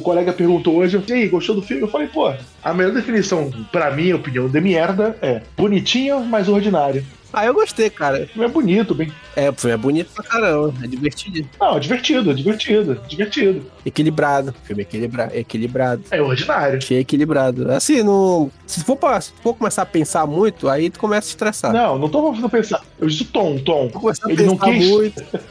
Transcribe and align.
o 0.00 0.02
colega 0.02 0.32
perguntou 0.32 0.76
hoje, 0.76 1.02
e 1.08 1.12
aí, 1.12 1.28
gostou 1.28 1.54
do 1.54 1.62
filme? 1.62 1.82
Eu 1.82 1.88
falei, 1.88 2.08
pô, 2.08 2.32
a 2.62 2.74
melhor 2.74 2.92
definição, 2.92 3.50
pra 3.70 3.90
minha 3.90 4.16
opinião, 4.16 4.48
de 4.48 4.60
merda 4.60 5.16
é 5.22 5.42
bonitinho, 5.56 6.20
mas 6.24 6.48
ordinário. 6.48 7.04
Ah, 7.32 7.46
eu 7.46 7.54
gostei, 7.54 7.88
cara. 7.88 8.24
O 8.24 8.26
filme 8.26 8.44
é 8.44 8.48
bonito, 8.48 8.92
bem. 8.92 9.12
É, 9.36 9.50
o 9.50 9.52
filme 9.52 9.74
é 9.74 9.76
bonito 9.76 10.10
pra 10.12 10.24
caramba. 10.24 10.74
É 10.82 10.86
divertido. 10.88 11.48
Não, 11.60 11.76
é 11.76 11.80
divertido, 11.80 12.30
é 12.30 12.34
divertido, 12.34 13.00
é 13.04 13.06
divertido. 13.06 13.66
Equilibrado. 13.86 14.52
Filme 14.64 14.82
é 14.82 14.84
equilibra... 14.84 15.30
equilibrado. 15.32 16.02
É 16.10 16.20
ordinário. 16.20 16.78
Achei 16.78 16.98
equilibrado. 16.98 17.70
Assim, 17.70 18.02
não. 18.02 18.50
Se 18.66 18.82
for, 18.82 18.96
pra... 18.96 19.20
Se 19.20 19.32
for 19.42 19.54
começar 19.54 19.82
a 19.82 19.86
pensar 19.86 20.26
muito, 20.26 20.68
aí 20.68 20.90
tu 20.90 20.98
começa 20.98 21.28
a 21.28 21.30
estressar. 21.30 21.72
Não, 21.72 21.96
não 21.98 22.08
tô 22.08 22.20
falando 22.20 22.50
pensar. 22.50 22.82
Eu 22.98 23.06
disse 23.06 23.24
tom, 23.26 23.58
tom. 23.58 23.88
Começar 23.90 24.26
a 24.26 24.32
Ele 24.32 24.42
não 24.42 24.56
pensar 24.56 24.72
quis. 24.72 24.88
muito. 24.88 25.24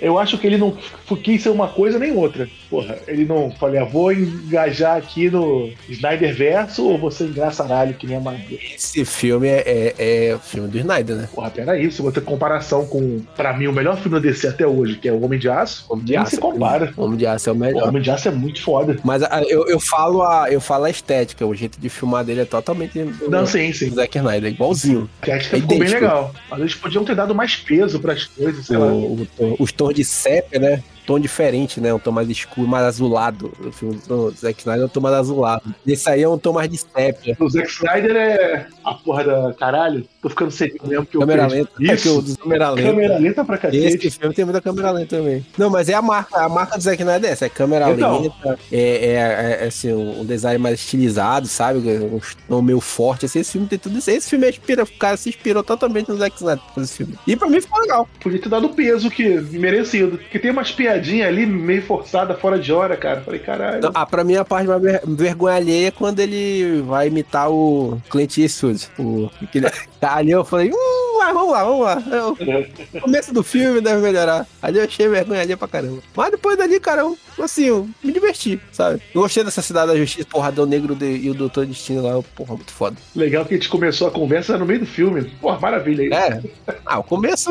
Eu 0.00 0.18
acho 0.18 0.38
que 0.38 0.46
ele 0.46 0.56
não 0.58 0.76
quis 1.22 1.42
ser 1.42 1.48
uma 1.50 1.68
coisa 1.68 1.98
nem 1.98 2.12
outra. 2.16 2.48
Porra, 2.70 2.98
ele 3.06 3.24
não. 3.24 3.50
Falei, 3.52 3.80
ah, 3.80 3.84
vou 3.84 4.12
engajar 4.12 4.96
aqui 4.96 5.30
no 5.30 5.70
Snyder 5.88 6.34
Verso 6.34 6.86
ou 6.86 7.10
ser 7.10 7.24
engraçaralho 7.24 7.94
que 7.94 8.06
nem 8.06 8.16
a 8.16 8.20
Marvel. 8.20 8.58
Esse 8.74 9.04
filme 9.04 9.48
é, 9.48 9.62
é, 9.98 10.28
é 10.30 10.34
o 10.34 10.38
filme 10.38 10.68
do 10.68 10.78
Snyder, 10.78 11.16
né? 11.16 11.28
Porra, 11.34 11.50
peraí, 11.50 11.90
se 11.90 12.02
você 12.02 12.20
ter 12.20 12.24
comparação 12.26 12.86
com, 12.86 13.20
pra 13.36 13.52
mim, 13.56 13.66
o 13.66 13.72
melhor 13.72 13.96
filme 13.96 14.20
da 14.20 14.28
DC 14.28 14.48
até 14.48 14.66
hoje, 14.66 14.96
que 14.96 15.08
é 15.08 15.12
o 15.12 15.22
Homem 15.22 15.38
de 15.38 15.48
Aço, 15.48 15.86
Homem 15.88 16.04
de 16.04 16.12
nem 16.12 16.20
Aço. 16.20 16.30
se 16.32 16.38
compara. 16.40 16.92
Homem 16.96 17.16
de 17.16 17.26
Aço 17.26 17.48
é 17.48 17.52
o 17.52 17.54
O 17.54 17.58
melhor. 17.58 17.88
Homem 17.88 18.02
de 18.02 18.10
Aço 18.10 18.28
é 18.28 18.30
muito 18.32 18.62
foda. 18.62 18.96
Mas 19.04 19.22
a- 19.22 19.42
eu, 19.48 19.66
eu, 19.68 19.78
falo 19.80 20.22
a, 20.22 20.50
eu 20.50 20.60
falo 20.60 20.84
a 20.84 20.90
estética, 20.90 21.46
o 21.46 21.54
jeito 21.54 21.78
de 21.80 21.88
filmar 21.88 22.24
dele 22.24 22.40
é 22.40 22.44
totalmente 22.44 22.98
Não, 23.28 23.46
sim, 23.46 23.72
sim. 23.72 23.88
do 23.88 23.94
Zack 23.96 24.16
Snyder, 24.18 24.50
igualzinho. 24.52 25.08
A 25.22 25.26
estética 25.26 25.56
ficou 25.56 25.68
bem 25.68 25.78
idêntico. 25.78 26.00
legal. 26.02 26.34
Mas 26.50 26.60
eles 26.60 26.74
podiam 26.74 27.04
ter 27.04 27.14
dado 27.14 27.34
mais 27.34 27.56
peso 27.56 28.00
pras 28.00 28.24
coisas, 28.24 28.66
sei 28.66 28.76
lá. 28.76 28.86
O- 28.86 29.26
o 29.58 29.63
os 29.64 29.72
tons 29.72 29.92
de 29.92 30.04
sépia, 30.04 30.60
né? 30.60 30.82
Tom 31.06 31.18
diferente, 31.20 31.80
né? 31.80 31.92
Um 31.92 31.98
tom 31.98 32.10
mais 32.12 32.28
escuro, 32.30 32.66
mais 32.68 32.84
azulado. 32.84 33.52
O 33.64 33.70
filme 33.72 34.00
do 34.06 34.30
Zack 34.30 34.60
Snyder 34.60 34.82
é 34.82 34.86
um 34.86 34.88
tom 34.88 35.00
mais 35.00 35.14
azulado. 35.14 35.74
Esse 35.86 36.08
aí 36.08 36.22
é 36.22 36.28
um 36.28 36.38
tom 36.38 36.52
mais 36.52 36.68
de 36.68 36.78
sépia. 36.78 37.36
O 37.38 37.48
Zack 37.48 37.68
Snyder 37.68 38.16
é 38.16 38.66
a 38.84 38.94
porra 38.94 39.24
da 39.24 39.54
caralho. 39.54 40.06
Tô 40.22 40.30
ficando 40.30 40.50
seco 40.50 40.86
mesmo 40.88 41.04
que 41.04 41.16
eu 41.16 41.20
Câmera 41.20 41.46
lenta. 41.46 41.70
É 41.80 41.92
Isso. 41.94 42.22
dos 42.22 42.36
câmera 42.36 42.70
lenta. 42.70 42.88
Câmera 42.88 43.18
lenta 43.18 43.44
pra 43.44 43.56
Esse 43.56 43.98
cacete. 43.98 44.10
filme 44.18 44.34
tem 44.34 44.44
muita 44.44 44.60
câmera 44.62 44.90
lenta 44.90 45.16
também. 45.18 45.44
Não, 45.58 45.68
mas 45.68 45.88
é 45.88 45.94
a 45.94 46.00
marca, 46.02 46.40
a 46.40 46.48
marca 46.48 46.76
do 46.78 46.82
Zack 46.82 47.02
Snyder 47.02 47.28
é 47.28 47.32
essa, 47.32 47.44
é 47.46 47.48
câmera 47.50 47.90
Então. 47.90 48.22
lenta, 48.22 48.58
é, 48.72 48.80
é, 48.80 49.58
é, 49.62 49.66
assim, 49.66 49.92
um 49.92 50.24
design 50.24 50.58
mais 50.58 50.80
estilizado, 50.80 51.46
sabe? 51.46 51.78
Um 51.80 52.20
tom 52.48 52.62
meio 52.62 52.80
forte, 52.80 53.26
assim, 53.26 53.40
esse 53.40 53.52
filme 53.52 53.66
tem 53.66 53.78
tudo 53.78 53.98
isso. 53.98 54.10
Esse 54.10 54.30
filme 54.30 54.48
inspira, 54.48 54.82
o 54.84 54.86
cara 54.86 55.16
se 55.18 55.28
inspirou 55.28 55.62
totalmente 55.62 56.08
no 56.08 56.16
Zack 56.16 56.36
Snyder 56.36 56.64
esse 56.78 56.96
filme. 56.96 57.14
E 57.26 57.36
pra 57.36 57.48
mim 57.48 57.60
ficou 57.60 57.80
legal. 57.80 58.08
Podia 58.22 58.40
ter 58.40 58.48
dado 58.48 58.66
o 58.66 58.74
peso 58.74 59.10
que 59.10 59.28
merecido. 59.52 60.16
Porque 60.18 60.38
tem 60.38 60.50
umas 60.50 60.72
piadinhas 60.94 61.28
ali 61.28 61.46
meio 61.46 61.82
forçada, 61.82 62.34
fora 62.34 62.58
de 62.58 62.72
hora, 62.72 62.96
cara. 62.96 63.20
Falei, 63.20 63.40
caralho. 63.40 63.78
Então, 63.78 63.90
ah, 63.94 64.06
pra 64.06 64.24
mim 64.24 64.36
a 64.36 64.44
parte 64.44 64.66
mais 64.66 64.80
ver- 64.80 65.02
vergonha 65.06 65.56
alheia 65.56 65.88
é 65.88 65.90
quando 65.90 66.20
ele 66.20 66.82
vai 66.82 67.08
imitar 67.08 67.50
o 67.50 68.00
Clint 68.10 68.38
Eastwood. 68.38 68.88
O, 68.98 69.30
aquele, 69.42 69.66
ali 70.00 70.30
eu 70.30 70.44
falei, 70.44 70.70
hum, 70.70 71.13
ah, 71.28 71.32
vamos 71.32 71.52
lá, 71.52 71.64
vamos 71.64 71.80
lá. 71.84 72.02
Eu- 72.10 72.36
começo 73.02 73.32
do 73.32 73.42
filme 73.42 73.80
deve 73.80 74.00
melhorar. 74.02 74.46
Ali 74.62 74.78
eu 74.78 74.84
achei 74.84 75.08
vergonha 75.08 75.40
alheia 75.40 75.56
pra 75.56 75.68
caramba. 75.68 75.98
Mas 76.16 76.30
depois 76.30 76.56
dali, 76.56 76.78
cara, 76.80 77.02
eu, 77.02 77.16
assim, 77.42 77.64
eu 77.64 77.88
me 78.02 78.12
diverti, 78.12 78.60
sabe? 78.72 79.00
Eu 79.14 79.22
gostei 79.22 79.42
dessa 79.44 79.62
Cidade 79.62 79.88
da 79.92 79.96
Justiça, 79.96 80.26
porra, 80.30 80.48
Adão 80.48 80.66
Negro 80.66 80.94
de- 80.94 81.04
e 81.16 81.30
o 81.30 81.34
Doutor 81.34 81.66
Destino 81.66 82.02
lá, 82.02 82.22
porra, 82.34 82.54
muito 82.56 82.72
foda. 82.72 82.96
Legal 83.14 83.44
que 83.44 83.54
a 83.54 83.56
gente 83.56 83.68
começou 83.68 84.08
a 84.08 84.10
conversa 84.10 84.56
no 84.58 84.64
meio 84.66 84.80
do 84.80 84.86
filme. 84.86 85.24
Pô, 85.40 85.52
maravilha. 85.58 86.14
É, 86.14 86.42
ah, 86.86 86.98
o 86.98 87.04
começo, 87.04 87.50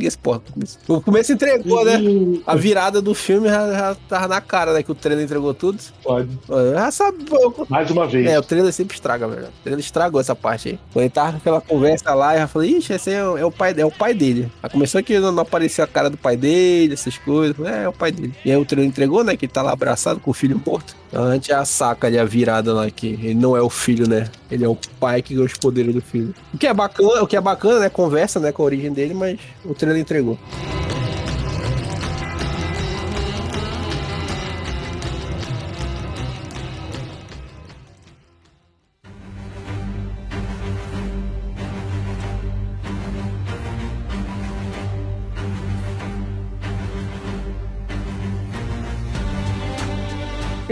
esse, 0.00 0.18
porra, 0.18 0.38
o 0.48 0.52
começo- 0.52 0.78
o 0.88 1.00
começo 1.00 1.32
entregou, 1.32 1.84
né? 1.84 2.00
A 2.46 2.54
virada 2.56 3.00
do 3.02 3.14
filme 3.14 3.48
já, 3.48 3.70
já 3.70 3.96
tava 4.08 4.28
na 4.28 4.40
cara, 4.40 4.72
né? 4.72 4.82
Que 4.82 4.90
o 4.92 4.94
trailer 4.94 5.24
entregou 5.24 5.52
tudo. 5.54 5.78
Pode. 6.02 6.28
Já 6.74 6.90
sabe, 6.90 7.24
Mais 7.68 7.90
uma 7.90 8.06
vez. 8.06 8.26
É, 8.26 8.38
o 8.38 8.42
trailer 8.42 8.72
sempre 8.72 8.94
estraga, 8.94 9.26
velho. 9.28 9.46
O 9.48 9.62
trailer 9.62 9.84
estragou 9.84 10.20
essa 10.20 10.34
parte 10.34 10.70
aí. 10.70 10.78
Quando 10.92 11.02
ele 11.04 11.10
tava 11.10 11.32
com 11.32 11.36
aquela 11.38 11.60
conversa 11.60 12.14
lá, 12.14 12.34
eu 12.34 12.40
já 12.40 12.48
falei, 12.48 12.70
ixi, 12.76 12.92
é, 13.10 13.24
o- 13.26 13.36
é 13.38 13.44
o 13.44 13.50
pai, 13.50 13.74
é 13.76 13.84
o 13.84 13.90
pai 13.90 14.14
dele. 14.14 14.50
Aí 14.62 14.70
começou 14.70 15.02
que 15.02 15.18
não, 15.18 15.38
aparecia 15.40 15.84
a 15.84 15.86
cara 15.86 16.08
do 16.10 16.16
pai 16.16 16.36
dele, 16.36 16.94
essas 16.94 17.16
coisas. 17.18 17.56
É, 17.66 17.84
é 17.84 17.88
o 17.88 17.92
pai 17.92 18.12
dele. 18.12 18.32
E 18.44 18.50
aí 18.50 18.56
o 18.56 18.64
trailer 18.64 18.88
entregou, 18.88 19.22
né? 19.24 19.36
Que 19.36 19.46
ele 19.46 19.52
tá 19.52 19.62
lá 19.62 19.72
abraçado 19.72 20.20
com 20.20 20.30
o 20.30 20.34
filho 20.34 20.60
morto. 20.64 20.94
Então 21.08 21.24
a 21.24 21.34
gente 21.34 21.48
já 21.48 21.64
saca 21.64 22.06
ali 22.06 22.18
a 22.18 22.24
virada 22.24 22.72
lá, 22.72 22.90
que 22.90 23.06
ele 23.08 23.34
não 23.34 23.56
é 23.56 23.60
o 23.60 23.68
filho, 23.68 24.08
né? 24.08 24.28
Ele 24.50 24.64
é 24.64 24.68
o 24.68 24.76
pai 24.98 25.20
que 25.22 25.34
ganha 25.34 25.46
os 25.46 25.52
poderes 25.54 25.94
do 25.94 26.00
filho. 26.00 26.34
O 26.54 26.58
que 26.58 26.66
é 26.66 26.72
bacana, 26.74 27.22
o 27.22 27.26
que 27.26 27.36
é 27.36 27.40
bacana, 27.40 27.80
né? 27.80 27.88
Conversa, 27.90 28.40
né, 28.40 28.50
com 28.52 28.62
a 28.62 28.66
origem 28.66 28.92
dele, 28.92 29.12
mas 29.14 29.38
o 29.64 29.74
trailer 29.74 30.00
entregou. 30.00 30.38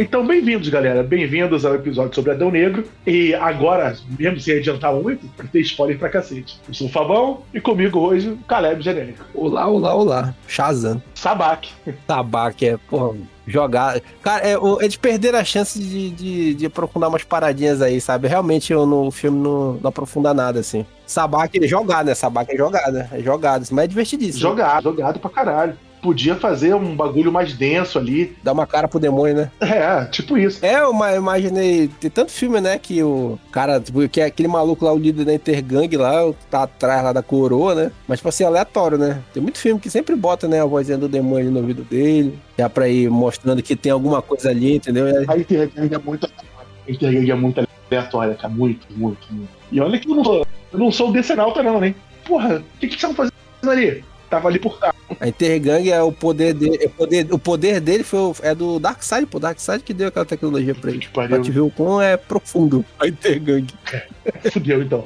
Então, 0.03 0.27
bem-vindos, 0.27 0.67
galera. 0.71 1.03
Bem-vindos 1.03 1.67
ao 1.67 1.75
episódio 1.75 2.15
sobre 2.15 2.31
Adão 2.31 2.51
Negro. 2.51 2.85
E 3.07 3.35
agora, 3.35 3.95
mesmo 4.19 4.41
sem 4.41 4.57
adiantar 4.57 4.95
muito, 4.95 5.29
ter 5.53 5.61
spoiler 5.61 5.99
pra 5.99 6.09
cacete. 6.09 6.59
Eu 6.67 6.73
sou 6.73 6.87
o 6.87 6.91
Fabão 6.91 7.43
e 7.53 7.61
comigo 7.61 7.99
hoje 7.99 8.31
o 8.31 8.39
Caleb 8.49 8.81
Genérico. 8.83 9.23
Olá, 9.35 9.67
olá, 9.67 9.95
olá. 9.95 10.35
Shazam. 10.49 11.03
Sabac. 11.15 11.69
Tabaco 12.07 12.65
é, 12.65 12.79
porra, 12.89 13.15
jogar. 13.47 14.01
Cara, 14.23 14.43
é, 14.49 14.57
o- 14.57 14.81
eles 14.81 14.97
perderam 14.97 15.39
a 15.39 15.45
chance 15.45 15.79
de, 15.79 16.09
de, 16.11 16.55
de 16.55 16.65
aprofundar 16.67 17.11
umas 17.11 17.23
paradinhas 17.25 17.83
aí, 17.83 18.01
sabe? 18.01 18.27
Realmente 18.27 18.73
eu, 18.73 18.87
no 18.87 19.11
filme 19.11 19.39
não, 19.39 19.75
não 19.75 19.89
aprofunda 19.91 20.33
nada, 20.33 20.61
assim. 20.61 20.87
Sabac 21.07 21.63
é 21.63 21.69
jogado, 21.69 22.07
né? 22.07 22.15
Sabac 22.15 22.51
é 22.51 22.57
jogada. 22.57 23.07
É 23.13 23.21
jogado, 23.21 23.67
mas 23.71 23.85
é 23.85 23.87
divertidíssimo. 23.87 24.41
Jogado, 24.41 24.85
jogado 24.85 25.19
pra 25.21 25.29
caralho. 25.29 25.77
Podia 26.03 26.35
fazer 26.35 26.75
um 26.75 26.97
bagulho 26.97 27.31
mais 27.31 27.53
denso 27.53 27.99
ali. 27.99 28.35
Dá 28.43 28.53
uma 28.53 28.67
cara 28.67 28.89
pro 28.89 28.99
demônio, 28.99 29.37
né? 29.37 29.51
É, 29.61 30.05
tipo 30.07 30.39
isso. 30.39 30.65
É, 30.65 30.81
eu 30.81 30.93
ma- 30.93 31.15
imaginei. 31.15 31.89
Tem 32.01 32.11
tanto 32.11 32.33
filme, 32.33 32.61
né? 32.61 32.79
Que 32.79 33.03
o 33.03 33.39
cara, 33.53 33.79
tipo, 33.79 34.09
que 34.09 34.21
é 34.21 34.25
aquele 34.25 34.49
maluco 34.49 34.85
lá, 34.85 34.93
o 34.93 34.99
líder 34.99 35.25
da 35.27 35.35
Intergang 35.35 35.95
lá, 35.97 36.33
tá 36.51 36.63
atrás 36.63 37.05
lá 37.05 37.13
da 37.13 37.23
coroa, 37.23 37.75
né? 37.75 37.93
Mas, 38.09 38.19
tipo 38.21 38.29
assim, 38.31 38.45
aleatório, 38.45 38.97
né? 38.97 39.21
Tem 39.35 39.43
muito 39.43 39.59
filme 39.59 39.79
que 39.81 39.91
sempre 39.91 40.17
bota, 40.17 40.49
né? 40.49 40.61
A 40.63 40.65
vozinha 40.65 40.97
do 40.97 41.09
demônio 41.09 41.45
ali 41.47 41.51
no 41.51 41.61
ouvido 41.61 41.83
dele. 41.85 42.39
Já 42.59 42.69
pra 42.71 42.89
ir 42.89 43.11
mostrando 43.11 43.63
que 43.63 43.77
tem 43.77 43.93
alguma 43.93 44.23
coisa 44.23 44.51
ali, 44.51 44.77
entendeu? 44.77 45.07
A 45.29 45.37
Intergang 45.37 45.95
é 45.95 45.99
muito. 45.99 46.31
Intergang 46.89 47.31
é 47.31 47.35
muito 47.35 47.67
aleatória, 47.91 48.35
cara. 48.35 48.53
Muito, 48.53 48.87
muito, 48.97 49.21
muito. 49.31 49.49
E 49.71 49.81
olha 49.81 49.99
que 49.99 50.09
eu 50.11 50.15
não 50.15 50.25
sou, 50.25 50.47
eu 50.73 50.79
não 50.79 50.91
sou 50.91 51.13
decenalta, 51.13 51.63
não, 51.63 51.79
né? 51.81 51.95
Porra, 52.27 52.57
o 52.59 52.79
que 52.81 52.89
que 52.89 52.95
estavam 52.95 53.15
fazendo 53.17 53.33
ali? 53.65 54.03
Tava 54.29 54.49
ali 54.49 54.59
por 54.59 54.79
trás. 54.79 54.90
A 55.19 55.27
Intergang 55.29 55.89
é 55.91 56.03
o 56.03 56.13
poder 56.13 56.55
dele. 56.55 56.79
é 56.83 56.87
o 56.87 56.91
poder, 56.91 57.27
o 57.33 57.39
poder 57.39 57.81
dele 57.81 58.05
foi, 58.05 58.19
o- 58.21 58.37
é 58.43 58.55
do 58.55 58.79
Darkseid, 58.79 59.27
pô. 59.27 59.39
Darkseid 59.41 59.83
que 59.83 59.93
deu 59.95 60.09
aquela 60.09 60.25
tecnologia 60.27 60.75
pra 60.75 60.91
ele. 60.91 61.07
Pra 61.13 61.41
te 61.41 61.51
ver 61.51 61.61
o 61.61 61.71
quão 61.71 62.01
é 62.01 62.17
profundo 62.17 62.85
a 62.99 63.07
Intergang. 63.09 63.67
Fudeu, 64.53 64.83
então. 64.83 65.05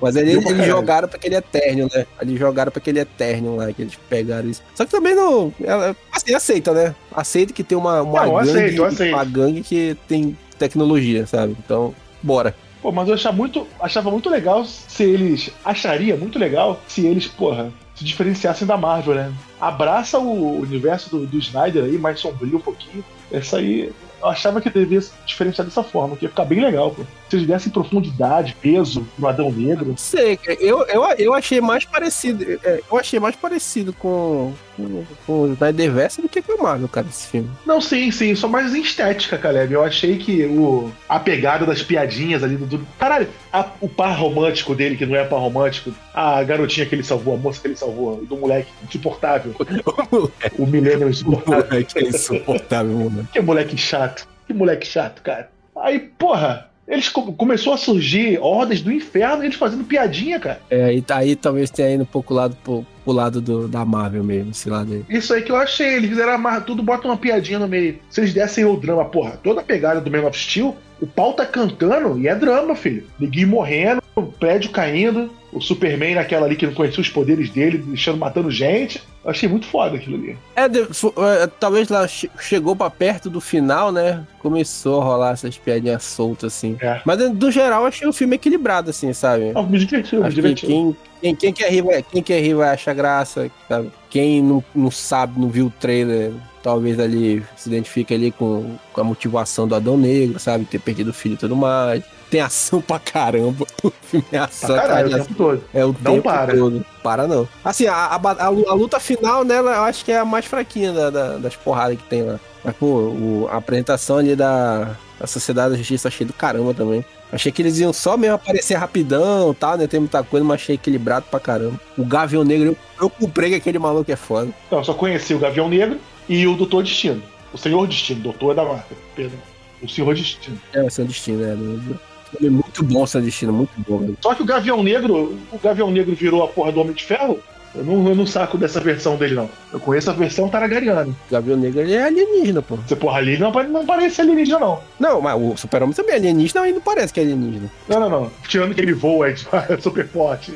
Mas 0.00 0.14
ele, 0.14 0.32
eles 0.32 0.44
caralho. 0.44 0.64
jogaram 0.64 1.08
pra 1.08 1.16
aquele 1.16 1.34
Eterno, 1.34 1.88
né? 1.92 2.06
Eles 2.22 2.38
jogaram 2.38 2.70
pra 2.70 2.78
aquele 2.78 3.00
Eterno 3.00 3.56
lá, 3.56 3.72
que 3.72 3.82
eles 3.82 3.96
pegaram 4.08 4.48
isso. 4.48 4.62
Só 4.74 4.84
que 4.84 4.90
também 4.92 5.14
não. 5.16 5.52
Ela, 5.62 5.96
assim, 6.12 6.32
aceita, 6.32 6.72
né? 6.72 6.94
Aceita 7.12 7.52
que 7.52 7.64
tem 7.64 7.76
uma, 7.76 8.00
uma 8.02 8.24
Não, 8.24 8.34
gangue. 8.36 8.50
aceito, 8.50 8.84
aceito. 8.84 9.14
Uma 9.14 9.24
gangue 9.24 9.62
que 9.62 9.96
tem 10.06 10.38
tecnologia, 10.58 11.26
sabe? 11.26 11.56
Então, 11.64 11.92
bora. 12.22 12.54
Pô, 12.80 12.92
mas 12.92 13.08
eu 13.08 13.14
achava 13.14 13.36
muito, 13.36 13.66
achava 13.80 14.10
muito 14.12 14.30
legal 14.30 14.64
se 14.64 15.02
eles. 15.02 15.50
Acharia 15.64 16.16
muito 16.16 16.38
legal 16.38 16.80
se 16.86 17.04
eles, 17.04 17.26
porra, 17.26 17.72
se 17.94 18.04
diferenciassem 18.04 18.66
da 18.66 18.76
Marvel, 18.76 19.14
né? 19.14 19.32
Abraça 19.60 20.18
o 20.18 20.60
universo 20.60 21.10
do, 21.10 21.26
do 21.26 21.38
Snyder 21.38 21.84
aí, 21.84 21.96
mais 21.96 22.20
sombrio 22.20 22.56
um 22.56 22.60
pouquinho. 22.60 23.04
Essa 23.30 23.58
aí. 23.58 23.92
Eu 24.20 24.28
achava 24.28 24.60
que 24.60 24.70
devia 24.70 25.00
se 25.00 25.12
diferenciar 25.26 25.66
dessa 25.66 25.82
forma, 25.82 26.16
que 26.16 26.24
ia 26.24 26.28
ficar 26.28 26.44
bem 26.44 26.60
legal, 26.60 26.90
pô. 26.90 27.04
Se 27.28 27.36
eles 27.36 27.46
dessem 27.46 27.72
profundidade, 27.72 28.54
peso 28.60 29.06
no 29.18 29.26
Adão 29.26 29.50
Negro. 29.50 29.86
Não 29.88 29.96
sei, 29.96 30.38
eu, 30.60 30.82
eu, 30.86 31.02
eu 31.18 31.34
achei 31.34 31.60
mais 31.60 31.84
parecido. 31.84 32.44
é, 32.62 32.80
Eu 32.90 32.98
achei 32.98 33.18
mais 33.18 33.34
parecido 33.34 33.92
com, 33.94 34.52
com, 34.76 35.04
com 35.26 35.32
o 35.40 35.52
Snyderverse 35.54 36.20
do 36.20 36.28
que 36.28 36.42
com 36.42 36.52
o 36.58 36.62
Marvel, 36.62 36.86
cara, 36.88 37.06
esse 37.08 37.26
filme. 37.28 37.50
Não, 37.66 37.80
sim, 37.80 38.10
sim, 38.10 38.34
só 38.34 38.46
mais 38.46 38.74
em 38.74 38.82
estética, 38.82 39.38
Caleb. 39.38 39.72
Eu 39.72 39.82
achei 39.82 40.18
que 40.18 40.44
o, 40.44 40.92
a 41.08 41.18
pegada 41.18 41.64
das 41.64 41.82
piadinhas 41.82 42.44
ali 42.44 42.56
do. 42.56 42.66
do- 42.66 42.86
caralho, 42.98 43.26
a- 43.52 43.70
o 43.80 43.88
par 43.88 44.16
romântico 44.18 44.74
dele, 44.74 44.96
que 44.96 45.06
não 45.06 45.16
é 45.16 45.24
par 45.24 45.38
romântico, 45.40 45.92
a 46.12 46.42
garotinha 46.44 46.84
que 46.86 46.94
ele 46.94 47.02
salvou, 47.02 47.34
a 47.34 47.38
moça 47.38 47.60
que 47.60 47.68
ele 47.68 47.76
salvou, 47.76 48.24
do 48.24 48.36
moleque 48.36 48.68
insuportável, 48.86 49.54
o 50.58 50.66
Millennium 50.66 51.06
O 51.06 51.10
insuportável. 51.10 51.64
moleque 51.70 51.98
é 51.98 52.02
insuportável, 52.08 52.92
mano. 53.10 53.28
Que 53.32 53.40
moleque 53.40 53.76
chato. 53.76 54.28
Que 54.46 54.52
moleque 54.52 54.86
chato, 54.86 55.22
cara. 55.22 55.48
Aí, 55.76 55.98
porra, 55.98 56.68
Eles 56.86 57.08
co- 57.08 57.32
começou 57.32 57.72
a 57.72 57.76
surgir 57.76 58.38
hordas 58.40 58.80
do 58.80 58.92
inferno 58.92 59.42
e 59.42 59.46
eles 59.46 59.56
fazendo 59.56 59.84
piadinha, 59.84 60.38
cara. 60.38 60.60
É, 60.70 60.84
aí, 60.84 61.04
aí 61.10 61.36
talvez 61.36 61.70
tenha 61.70 61.94
ido 61.94 62.02
um 62.02 62.06
pouco 62.06 62.34
lado, 62.34 62.56
pro, 62.62 62.84
pro 63.04 63.12
lado 63.12 63.40
do, 63.40 63.66
da 63.66 63.84
Marvel 63.84 64.22
mesmo, 64.22 64.50
esse 64.50 64.68
lado 64.68 64.92
aí. 64.92 65.04
Isso 65.08 65.32
aí 65.32 65.42
que 65.42 65.50
eu 65.50 65.56
achei. 65.56 65.94
Eles 65.94 66.10
fizeram 66.10 66.32
amarra 66.34 66.60
tudo, 66.60 66.82
botam 66.82 67.10
uma 67.10 67.16
piadinha 67.16 67.58
no 67.58 67.66
meio. 67.68 67.98
Se 68.10 68.20
eles 68.20 68.34
dessem 68.34 68.64
o 68.64 68.76
drama, 68.76 69.04
porra, 69.04 69.38
toda 69.42 69.60
a 69.60 69.64
pegada 69.64 70.00
do 70.00 70.10
Man 70.10 70.26
of 70.26 70.38
Steel, 70.38 70.76
o 71.00 71.06
pau 71.06 71.32
tá 71.32 71.44
cantando 71.44 72.18
e 72.18 72.28
é 72.28 72.34
drama, 72.34 72.74
filho. 72.74 73.04
Ninguém 73.18 73.44
morrendo, 73.46 74.02
o 74.14 74.22
prédio 74.22 74.70
caindo, 74.70 75.30
o 75.52 75.60
Superman 75.60 76.14
naquela 76.14 76.46
ali 76.46 76.56
que 76.56 76.66
não 76.66 76.74
conhecia 76.74 77.00
os 77.00 77.08
poderes 77.08 77.50
dele, 77.50 77.78
deixando 77.78 78.18
matando 78.18 78.50
gente. 78.50 79.02
Eu 79.24 79.30
achei 79.30 79.48
muito 79.48 79.66
foda 79.66 79.96
aquilo 79.96 80.16
ali. 80.16 80.36
É, 80.54 80.68
de- 80.68 80.80
é, 80.80 81.46
talvez 81.58 81.88
lá 81.88 82.06
che- 82.06 82.30
chegou 82.40 82.76
pra 82.76 82.90
perto 82.90 83.30
do 83.30 83.40
final, 83.40 83.90
né? 83.90 84.22
Começou 84.40 85.00
a 85.00 85.04
rolar 85.04 85.32
essas 85.32 85.56
piadinhas 85.56 86.02
soltas, 86.04 86.52
assim. 86.54 86.76
É. 86.80 87.00
Mas 87.06 87.30
do 87.30 87.50
geral, 87.50 87.86
achei 87.86 88.06
o 88.06 88.12
filme 88.12 88.36
equilibrado, 88.36 88.90
assim, 88.90 89.12
sabe? 89.12 89.52
Não, 89.52 89.66
me 89.66 89.78
divertiu, 89.78 90.22
me 90.22 90.28
divertiu. 90.30 90.68
quem, 90.68 90.96
quem, 91.22 91.34
quem 91.34 91.52
quer 91.52 91.70
rir 91.72 91.82
vai, 91.82 92.02
quem 92.02 92.22
quer 92.22 92.40
rir 92.42 92.54
vai 92.54 92.68
achar 92.68 92.92
graça, 92.94 93.50
sabe? 93.68 93.90
Quem 94.10 94.42
não, 94.42 94.62
não 94.74 94.90
sabe, 94.90 95.40
não 95.40 95.48
viu 95.48 95.66
o 95.66 95.70
trailer, 95.80 96.32
talvez 96.64 96.98
ali 96.98 97.44
se 97.56 97.68
identifique 97.68 98.14
ali 98.14 98.32
com, 98.32 98.74
com 98.92 99.00
a 99.00 99.04
motivação 99.04 99.68
do 99.68 99.74
Adão 99.74 99.98
Negro, 99.98 100.38
sabe? 100.40 100.64
Ter 100.64 100.78
perdido 100.80 101.10
o 101.10 101.12
filho 101.12 101.34
e 101.34 101.36
tudo 101.36 101.54
mais. 101.54 102.02
Tem 102.30 102.40
ação 102.40 102.80
pra 102.80 102.98
caramba. 102.98 103.66
O 103.84 103.92
filme 104.10 104.26
é 104.32 104.36
Pra 104.38 104.44
ação, 104.46 104.74
caralho, 104.76 105.10
cara, 105.10 105.22
o 105.22 105.26
tempo 105.26 105.34
todo. 105.36 105.64
é 105.74 105.84
o 105.84 105.88
Não 105.88 106.12
tempo 106.14 106.22
para. 106.22 106.56
todo. 106.56 106.86
Para 107.02 107.26
não. 107.28 107.46
Assim, 107.62 107.86
a, 107.86 107.94
a, 107.94 108.44
a 108.44 108.48
lu- 108.48 108.68
a 108.68 108.72
luta 108.74 108.98
final 108.98 109.44
nela, 109.44 109.74
eu 109.76 109.82
acho 109.82 110.04
que 110.04 110.10
é 110.12 110.18
a 110.18 110.24
mais 110.24 110.46
fraquinha 110.46 110.90
da- 110.92 111.10
da- 111.10 111.36
das 111.36 111.54
porradas 111.54 111.98
que 111.98 112.04
tem 112.04 112.22
lá. 112.22 112.40
Mas, 112.64 112.74
pô, 112.76 112.86
o- 112.86 113.48
a 113.52 113.56
apresentação 113.58 114.16
ali 114.18 114.34
da, 114.34 114.96
da 115.20 115.26
Sociedade 115.26 115.72
da 115.72 115.76
Justiça 115.76 116.08
achei 116.08 116.26
do 116.26 116.32
caramba 116.32 116.72
também. 116.72 117.04
Achei 117.32 117.50
que 117.52 117.60
eles 117.60 117.78
iam 117.78 117.92
só 117.92 118.16
mesmo 118.16 118.36
aparecer 118.36 118.74
rapidão 118.76 119.50
e 119.50 119.54
tal, 119.54 119.76
né? 119.76 119.86
Tem 119.86 119.98
muita 120.00 120.22
coisa, 120.22 120.44
mas 120.46 120.60
achei 120.62 120.76
equilibrado 120.76 121.26
pra 121.30 121.40
caramba. 121.40 121.78
O 121.98 122.04
Gavião 122.04 122.42
Negro, 122.44 122.68
eu, 122.68 122.76
eu 123.02 123.10
comprei 123.10 123.50
que 123.50 123.56
aquele 123.56 123.78
maluco 123.78 124.10
é 124.10 124.16
foda. 124.16 124.48
Então, 124.66 124.78
eu 124.78 124.84
só 124.84 124.94
conheci 124.94 125.34
o 125.34 125.38
Gavião 125.38 125.68
Negro 125.68 125.98
e 126.28 126.46
o 126.46 126.54
Doutor 126.56 126.82
Destino. 126.82 127.22
O 127.52 127.58
Senhor 127.58 127.86
Destino, 127.86 128.20
Doutor 128.20 128.52
é 128.52 128.54
da 128.54 128.64
marca. 128.64 128.94
Perdão. 129.14 129.38
O 129.82 129.88
Senhor 129.88 130.14
Destino. 130.14 130.58
É, 130.72 130.82
o 130.82 130.90
Seu 130.90 131.04
Destino, 131.04 131.38
né? 131.38 131.96
Filme 132.38 132.50
Muito 132.50 132.82
bom, 132.82 133.02
o 133.02 133.06
Seu 133.06 133.20
Destino, 133.20 133.52
muito 133.52 133.72
bom. 133.86 133.98
velho. 133.98 134.18
Só 134.20 134.34
que 134.34 134.42
o 134.42 134.46
Gavião 134.46 134.82
Negro, 134.82 135.38
o 135.52 135.58
Gavião 135.62 135.90
Negro 135.90 136.14
virou 136.14 136.42
a 136.42 136.48
porra 136.48 136.72
do 136.72 136.80
Homem 136.80 136.94
de 136.94 137.04
Ferro. 137.04 137.38
Eu 137.74 137.82
não, 137.82 138.08
eu 138.08 138.14
não 138.14 138.24
saco 138.26 138.56
dessa 138.56 138.80
versão 138.80 139.16
dele, 139.16 139.34
não. 139.34 139.50
Eu 139.72 139.80
conheço 139.80 140.08
a 140.08 140.12
versão 140.12 140.48
Targaryen. 140.48 141.10
O 141.10 141.16
Gavião 141.30 141.56
Negro, 141.56 141.80
ele 141.80 141.94
é 141.94 142.04
alienígena, 142.04 142.62
pô. 142.62 142.76
Você, 142.76 142.94
porra, 142.94 143.18
ali 143.18 143.36
não, 143.36 143.50
não 143.50 143.84
parece 143.84 144.20
alienígena, 144.20 144.60
não. 144.60 144.80
Não, 144.98 145.20
mas 145.20 145.40
o 145.40 145.56
Super-Homem 145.56 145.94
também 145.94 146.14
é 146.14 146.18
alienígena, 146.18 146.60
mas 146.60 146.74
não 146.74 146.80
parece 146.80 147.12
que 147.12 147.18
é 147.18 147.24
alienígena. 147.24 147.70
Não, 147.88 147.98
não, 148.00 148.08
não. 148.08 148.30
Tirando 148.48 148.74
que 148.74 148.80
ele 148.80 148.94
voa, 148.94 149.28
é 149.28 149.34
super 149.80 150.06
forte. 150.06 150.54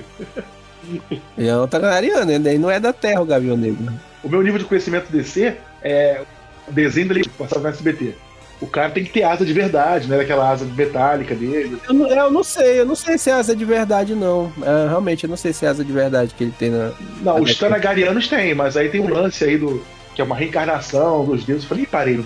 Ele 1.37 1.49
é 1.49 1.57
um 1.57 1.67
Targaryen, 1.67 2.31
ele 2.31 2.59
não 2.59 2.71
é 2.71 2.79
da 2.79 2.93
Terra, 2.93 3.21
o 3.21 3.27
Gavião 3.27 3.57
Negro. 3.57 3.93
O 4.23 4.29
meu 4.29 4.43
nível 4.43 4.59
de 4.59 4.65
conhecimento 4.65 5.11
DC 5.11 5.57
é 5.83 6.23
o 6.67 6.73
desenho 6.73 7.09
dele 7.09 7.25
passado 7.39 7.63
no 7.63 7.69
SBT. 7.69 8.15
O 8.61 8.67
cara 8.67 8.91
tem 8.91 9.05
que 9.05 9.11
ter 9.13 9.23
asa 9.23 9.45
de 9.47 9.53
verdade, 9.53 10.09
né? 10.09 10.17
Daquela 10.19 10.51
asa 10.51 10.65
metálica 10.65 11.33
dele. 11.35 11.79
Eu 11.87 11.95
não, 11.95 12.09
eu 12.09 12.31
não 12.31 12.43
sei, 12.43 12.81
eu 12.81 12.85
não 12.87 12.97
sei 12.97 13.17
se 13.17 13.31
é 13.31 13.35
asa 13.35 13.55
de 13.55 13.65
verdade, 13.65 14.17
não. 14.17 14.53
É, 14.61 14.89
realmente, 14.89 15.23
eu 15.25 15.31
não 15.31 15.37
sei 15.37 15.53
se 15.53 15.65
é 15.65 15.69
asa 15.69 15.85
de 15.85 15.93
verdade 15.93 16.35
que 16.37 16.43
ele 16.43 16.53
tem 16.59 16.71
na. 16.71 16.91
Não, 17.23 17.37
Ah, 17.37 17.41
os. 17.41 17.55
Tanagarianos 17.57 18.27
têm, 18.27 18.55
mas 18.55 18.77
aí 18.77 18.89
tem 18.89 19.01
um 19.01 19.09
lance 19.09 19.45
aí 19.45 19.57
do. 19.57 19.81
que 20.15 20.21
é 20.21 20.25
uma 20.25 20.35
reencarnação 20.35 21.25
dos 21.25 21.45
deuses. 21.45 21.63
Eu 21.63 21.69
falei, 21.69 21.85
"Ih, 21.85 21.87
parei, 21.87 22.17
não 22.17 22.25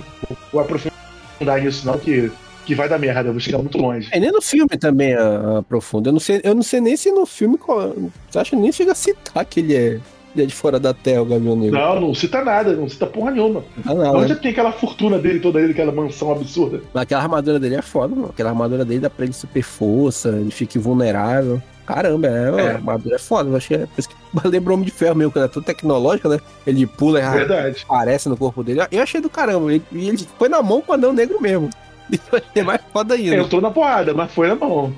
vou 0.50 0.62
aprofundar 0.62 1.60
nisso, 1.60 1.86
não, 1.86 1.98
que, 1.98 2.32
que 2.64 2.74
vai 2.74 2.88
dar 2.88 2.98
merda, 2.98 3.28
eu 3.28 3.32
vou 3.32 3.40
chegar 3.40 3.58
muito 3.58 3.76
longe. 3.76 4.08
É, 4.10 4.18
nem 4.18 4.32
no 4.32 4.40
filme 4.40 4.78
também 4.78 5.12
a, 5.14 5.58
aprofunda. 5.58 6.08
Eu 6.08 6.12
não 6.14 6.20
sei, 6.20 6.40
eu 6.42 6.54
não 6.54 6.62
sei 6.62 6.80
nem 6.80 6.96
se 6.96 7.12
no 7.12 7.26
filme. 7.26 7.58
qual- 7.58 7.94
Você 8.30 8.38
acha 8.38 8.50
que 8.50 8.56
nem 8.56 8.72
chega 8.72 8.92
a 8.92 8.94
citar 8.94 9.44
que 9.44 9.60
ele 9.60 9.76
é, 9.76 9.98
é 10.37 10.44
de 10.46 10.55
fora 10.55 10.79
da 10.81 10.94
Terra, 10.94 11.23
o 11.23 11.26
Gavião 11.26 11.56
Negro? 11.56 11.79
Não, 11.79 12.00
não 12.00 12.14
cita 12.14 12.43
nada, 12.44 12.73
não 12.75 12.88
cita 12.88 13.06
porra 13.06 13.31
nenhuma. 13.31 13.64
Ah, 13.87 13.94
não, 13.94 14.17
Onde 14.17 14.32
né? 14.34 14.38
tem 14.40 14.50
aquela 14.52 14.73
fortuna 14.73 15.19
dele 15.19 15.40
toda 15.40 15.58
aí, 15.58 15.70
aquela 15.70 15.93
mansão 15.93 16.32
absurda? 16.32 16.81
Mas 16.94 17.02
aquela 17.02 17.23
armadura 17.23 17.58
dele 17.58 17.75
é 17.76 17.82
foda, 17.82 18.14
mano. 18.14 18.29
Aquela 18.31 18.50
armadura 18.50 18.84
dele 18.84 19.00
dá 19.00 19.11
pra 19.11 19.25
ele 19.25 19.34
super 19.34 19.62
força, 19.62 20.29
ele 20.31 20.50
fica 20.50 20.79
invulnerável. 20.79 21.61
Caramba, 21.84 22.29
é, 22.29 22.31
É. 22.31 22.70
a 22.70 22.75
armadura 22.75 23.17
é 23.17 23.19
foda. 23.19 23.50
Eu 23.50 23.56
achei, 23.56 23.79
por 23.79 23.88
isso 23.99 24.08
que 24.08 24.14
lembrou 24.49 24.75
Homem 24.76 24.87
de 24.87 24.93
Ferro 24.93 25.17
mesmo, 25.17 25.32
quando 25.32 25.44
é 25.46 25.49
tudo 25.49 25.64
tecnológico, 25.64 26.29
né? 26.29 26.38
Ele 26.67 26.87
pula 26.87 27.20
e 27.20 27.29
Verdade. 27.29 27.84
aparece 27.88 28.29
no 28.29 28.37
corpo 28.37 28.62
dele. 28.62 28.81
Eu 28.90 29.02
achei 29.02 29.20
do 29.20 29.29
caramba. 29.29 29.75
E 29.75 29.82
e 29.93 30.08
ele 30.08 30.26
foi 30.38 30.49
na 30.49 30.62
mão 30.62 30.81
com 30.81 30.93
o 30.93 30.94
anão 30.94 31.12
negro 31.12 31.40
mesmo. 31.40 31.69
E 32.12 32.20
achei 32.37 32.62
mais 32.62 32.81
foda 32.93 33.14
ainda. 33.14 33.37
Entrou 33.37 33.61
na 33.62 33.70
porrada, 33.70 34.12
mas 34.12 34.31
foi 34.32 34.46
na 34.49 34.55
mão. 34.55 34.93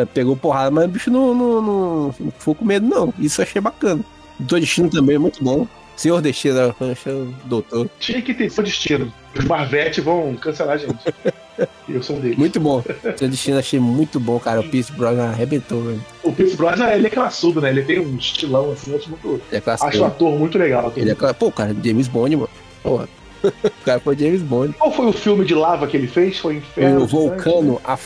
É- 0.00 0.04
pegou 0.04 0.36
porrada, 0.36 0.70
mas 0.70 0.84
o 0.84 0.88
bicho 0.88 1.10
não, 1.10 1.34
não, 1.34 1.60
não, 1.62 2.14
não 2.20 2.30
ficou 2.38 2.54
com 2.54 2.64
medo, 2.64 2.86
não. 2.86 3.12
Isso 3.18 3.40
eu 3.40 3.44
achei 3.44 3.60
bacana. 3.60 4.00
Doutor 4.38 4.60
Destino 4.60 4.90
também, 4.90 5.18
muito 5.18 5.42
bom. 5.42 5.66
Senhor 5.96 6.20
Destino, 6.20 6.58
eu 6.58 6.90
achei 6.90 7.12
o 7.12 7.34
doutor. 7.44 7.88
Tinha 8.00 8.20
que 8.22 8.34
ter 8.34 8.50
seu 8.50 8.64
destino. 8.64 9.12
Os 9.38 9.44
Marvete 9.44 10.00
vão 10.00 10.34
cancelar 10.34 10.74
a 10.74 10.78
gente. 10.78 10.96
Eu 11.88 12.02
sou 12.02 12.16
um 12.16 12.20
deles. 12.20 12.38
Muito 12.38 12.58
bom. 12.58 12.82
Senhor 13.16 13.30
Destino 13.30 13.58
achei 13.58 13.78
muito 13.78 14.18
bom, 14.18 14.38
cara. 14.38 14.60
O 14.60 14.68
Pierce 14.68 14.90
Brosnan 14.92 15.28
arrebentou, 15.28 15.82
velho. 15.82 16.04
O 16.22 16.32
Pierce 16.32 16.56
Brosnan, 16.56 16.88
ele 16.90 17.06
é 17.06 17.10
classudo, 17.10 17.60
né? 17.60 17.70
Ele 17.70 17.82
tem 17.82 18.00
um 18.00 18.16
estilão 18.16 18.72
assim, 18.72 18.94
acho 18.96 19.10
muito. 19.10 19.28
Ele 19.28 19.42
é 19.58 19.60
clássico. 19.60 19.88
Acho 19.88 20.02
um 20.02 20.06
ator 20.06 20.38
muito 20.38 20.58
legal. 20.58 20.92
Ele 20.96 21.10
é 21.10 21.14
clássico. 21.14 21.40
Pô, 21.40 21.52
cara, 21.52 21.76
James 21.84 22.08
Bond, 22.08 22.36
mano. 22.36 22.50
Porra. 22.82 23.08
o 23.42 23.84
cara 23.84 24.00
foi 24.00 24.16
James 24.16 24.42
Bond. 24.42 24.72
Qual 24.74 24.92
foi 24.92 25.06
o 25.06 25.12
filme 25.12 25.44
de 25.44 25.54
lava 25.54 25.86
que 25.86 25.96
ele 25.96 26.06
fez? 26.06 26.38
Foi 26.38 26.56
Inferno 26.56 26.96
o 26.96 27.00
Dante, 27.00 27.10
Vulcano, 27.10 27.72
né? 27.74 27.78
a... 27.84 27.98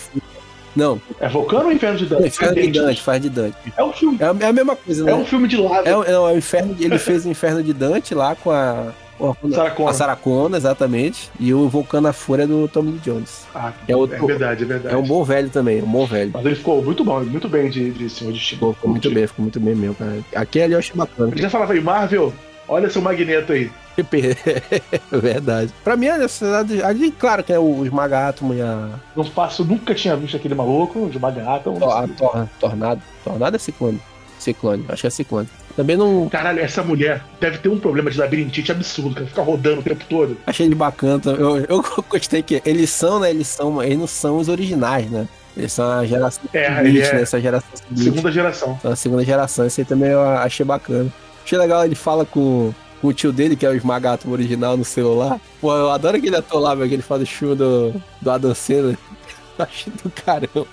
É 1.20 1.26
É 1.26 1.28
Vulcano 1.28 1.66
ou 1.66 1.72
Inferno 1.72 1.98
de 1.98 2.06
Dante? 2.06 2.26
Inferno 2.28 2.54
de. 2.62 2.70
Dante, 2.70 3.02
faz 3.02 3.22
de 3.22 3.30
Dante. 3.30 3.56
É 3.76 3.84
um 3.84 3.92
filme. 3.92 4.18
É 4.20 4.24
a, 4.24 4.36
é 4.40 4.46
a 4.48 4.52
mesma 4.52 4.76
coisa, 4.76 5.04
né? 5.04 5.12
É 5.12 5.14
um 5.14 5.24
filme 5.24 5.48
de 5.48 5.56
lava. 5.56 5.88
É, 5.88 5.90
é 5.92 6.18
o 6.18 6.36
Inferno, 6.36 6.74
de- 6.74 6.84
ele 6.84 6.98
fez 6.98 7.24
o 7.24 7.28
Inferno 7.30 7.62
de 7.62 7.72
Dante 7.72 8.14
lá 8.14 8.34
com 8.34 8.50
a... 8.50 8.92
com 9.18 9.30
a- 9.30 9.36
Sarah 9.54 9.70
Connor. 9.70 9.90
A 9.90 9.94
Sarah 9.94 10.16
Connor, 10.16 10.54
exatamente. 10.56 11.30
E 11.40 11.54
o 11.54 11.68
Vulcano 11.68 12.08
a 12.08 12.12
Fúria 12.12 12.46
do 12.46 12.68
Tommy 12.68 12.98
Jones. 12.98 13.46
Ah, 13.54 13.72
É 13.88 13.92
é, 13.92 13.96
outro- 13.96 14.26
verdade, 14.26 14.64
é 14.64 14.66
verdade. 14.66 14.94
É 14.94 14.98
um 14.98 15.02
bom 15.02 15.24
velho 15.24 15.48
também, 15.48 15.82
um 15.82 15.86
bom 15.90 16.04
velho. 16.06 16.30
Mas 16.34 16.44
ele 16.44 16.54
ficou 16.56 16.82
muito 16.82 17.02
bom, 17.04 17.20
muito 17.24 17.48
bem 17.48 17.70
de, 17.70 17.90
de 17.92 18.10
Senhor 18.10 18.32
Destino. 18.32 18.60
Pô, 18.60 18.72
ficou 18.74 18.90
muito 18.90 19.10
bem, 19.10 19.26
ficou 19.26 19.42
muito 19.42 19.58
bem 19.60 19.74
mesmo, 19.74 19.94
cara. 19.94 20.18
Aquele 20.34 20.64
ali 20.64 20.72
eu 20.74 20.78
achei 20.78 20.94
bacana. 20.94 21.30
Ele 21.32 21.42
já 21.42 21.48
falava 21.50 21.72
aí, 21.72 21.80
Marvel, 21.80 22.32
olha 22.68 22.90
seu 22.90 23.00
magneto 23.00 23.52
aí. 23.52 23.70
É 23.98 25.16
verdade. 25.16 25.72
Pra 25.82 25.96
mim, 25.96 26.08
a 26.08 26.18
necessidade. 26.18 26.82
Ali, 26.82 27.10
claro 27.10 27.42
que 27.42 27.52
é 27.52 27.58
o 27.58 27.84
Esmaga 27.84 28.28
Átomo 28.28 28.54
e 28.54 28.60
a, 28.60 28.90
Não 29.16 29.24
faço, 29.24 29.64
nunca 29.64 29.94
tinha 29.94 30.16
visto 30.16 30.36
aquele 30.36 30.54
maluco 30.54 31.08
de 31.10 31.18
Magata. 31.18 31.70
a 31.70 32.08
Tor- 32.08 32.48
Tornado. 32.60 33.02
Tornado 33.24 33.56
é 33.56 33.58
Ciclone. 33.58 34.00
Ciclone, 34.38 34.84
acho 34.88 35.00
que 35.00 35.06
é 35.06 35.10
Ciclone. 35.10 35.48
Também 35.74 35.96
não. 35.96 36.28
Caralho, 36.28 36.60
essa 36.60 36.82
mulher 36.82 37.22
deve 37.40 37.58
ter 37.58 37.68
um 37.68 37.78
problema 37.78 38.10
de 38.10 38.18
labirintite 38.18 38.70
absurdo, 38.72 39.14
que 39.14 39.18
ela 39.20 39.28
fica 39.28 39.42
rodando 39.42 39.80
o 39.80 39.82
tempo 39.82 40.04
todo. 40.08 40.36
Achei 40.46 40.66
ele 40.66 40.74
bacana. 40.74 41.20
Eu, 41.26 41.58
eu 41.58 41.84
gostei 42.08 42.42
que 42.42 42.62
eles 42.64 42.90
são, 42.90 43.20
né? 43.20 43.30
Eles 43.30 43.48
são. 43.48 43.82
Eles 43.82 43.98
não 43.98 44.06
são 44.06 44.38
os 44.38 44.48
originais, 44.48 45.10
né? 45.10 45.26
Eles 45.56 45.72
são 45.72 45.90
a 45.90 46.04
geração 46.04 46.42
É, 46.52 46.76
seguinte, 46.82 47.00
é 47.02 47.14
né? 47.14 47.22
Essa 47.22 47.40
geração 47.40 47.68
seguinte. 47.74 48.02
Segunda 48.04 48.32
geração. 48.32 48.78
São 48.80 48.92
a 48.92 48.96
segunda 48.96 49.24
geração. 49.24 49.66
Esse 49.66 49.80
aí 49.82 49.84
também 49.86 50.10
eu 50.10 50.22
achei 50.22 50.64
bacana. 50.64 51.10
Achei 51.44 51.58
legal, 51.58 51.84
ele 51.84 51.94
fala 51.94 52.24
com 52.26 52.72
o 53.08 53.12
tio 53.12 53.32
dele, 53.32 53.56
que 53.56 53.66
é 53.66 53.70
o 53.70 53.74
Esmagato 53.74 54.30
original 54.30 54.76
no 54.76 54.84
celular. 54.84 55.40
Pô, 55.60 55.74
eu 55.74 55.90
adoro 55.90 56.16
aquele 56.16 56.36
ator 56.36 56.60
lá, 56.60 56.74
velho, 56.74 56.88
que 56.88 56.94
ele 56.94 57.02
fala 57.02 57.20
do 57.20 57.26
show 57.26 57.54
do, 57.54 57.94
do 58.20 58.30
Adam 58.30 58.54
Sandler. 58.54 58.98
Achei 59.58 59.92
do 60.02 60.10
caramba. 60.10 60.66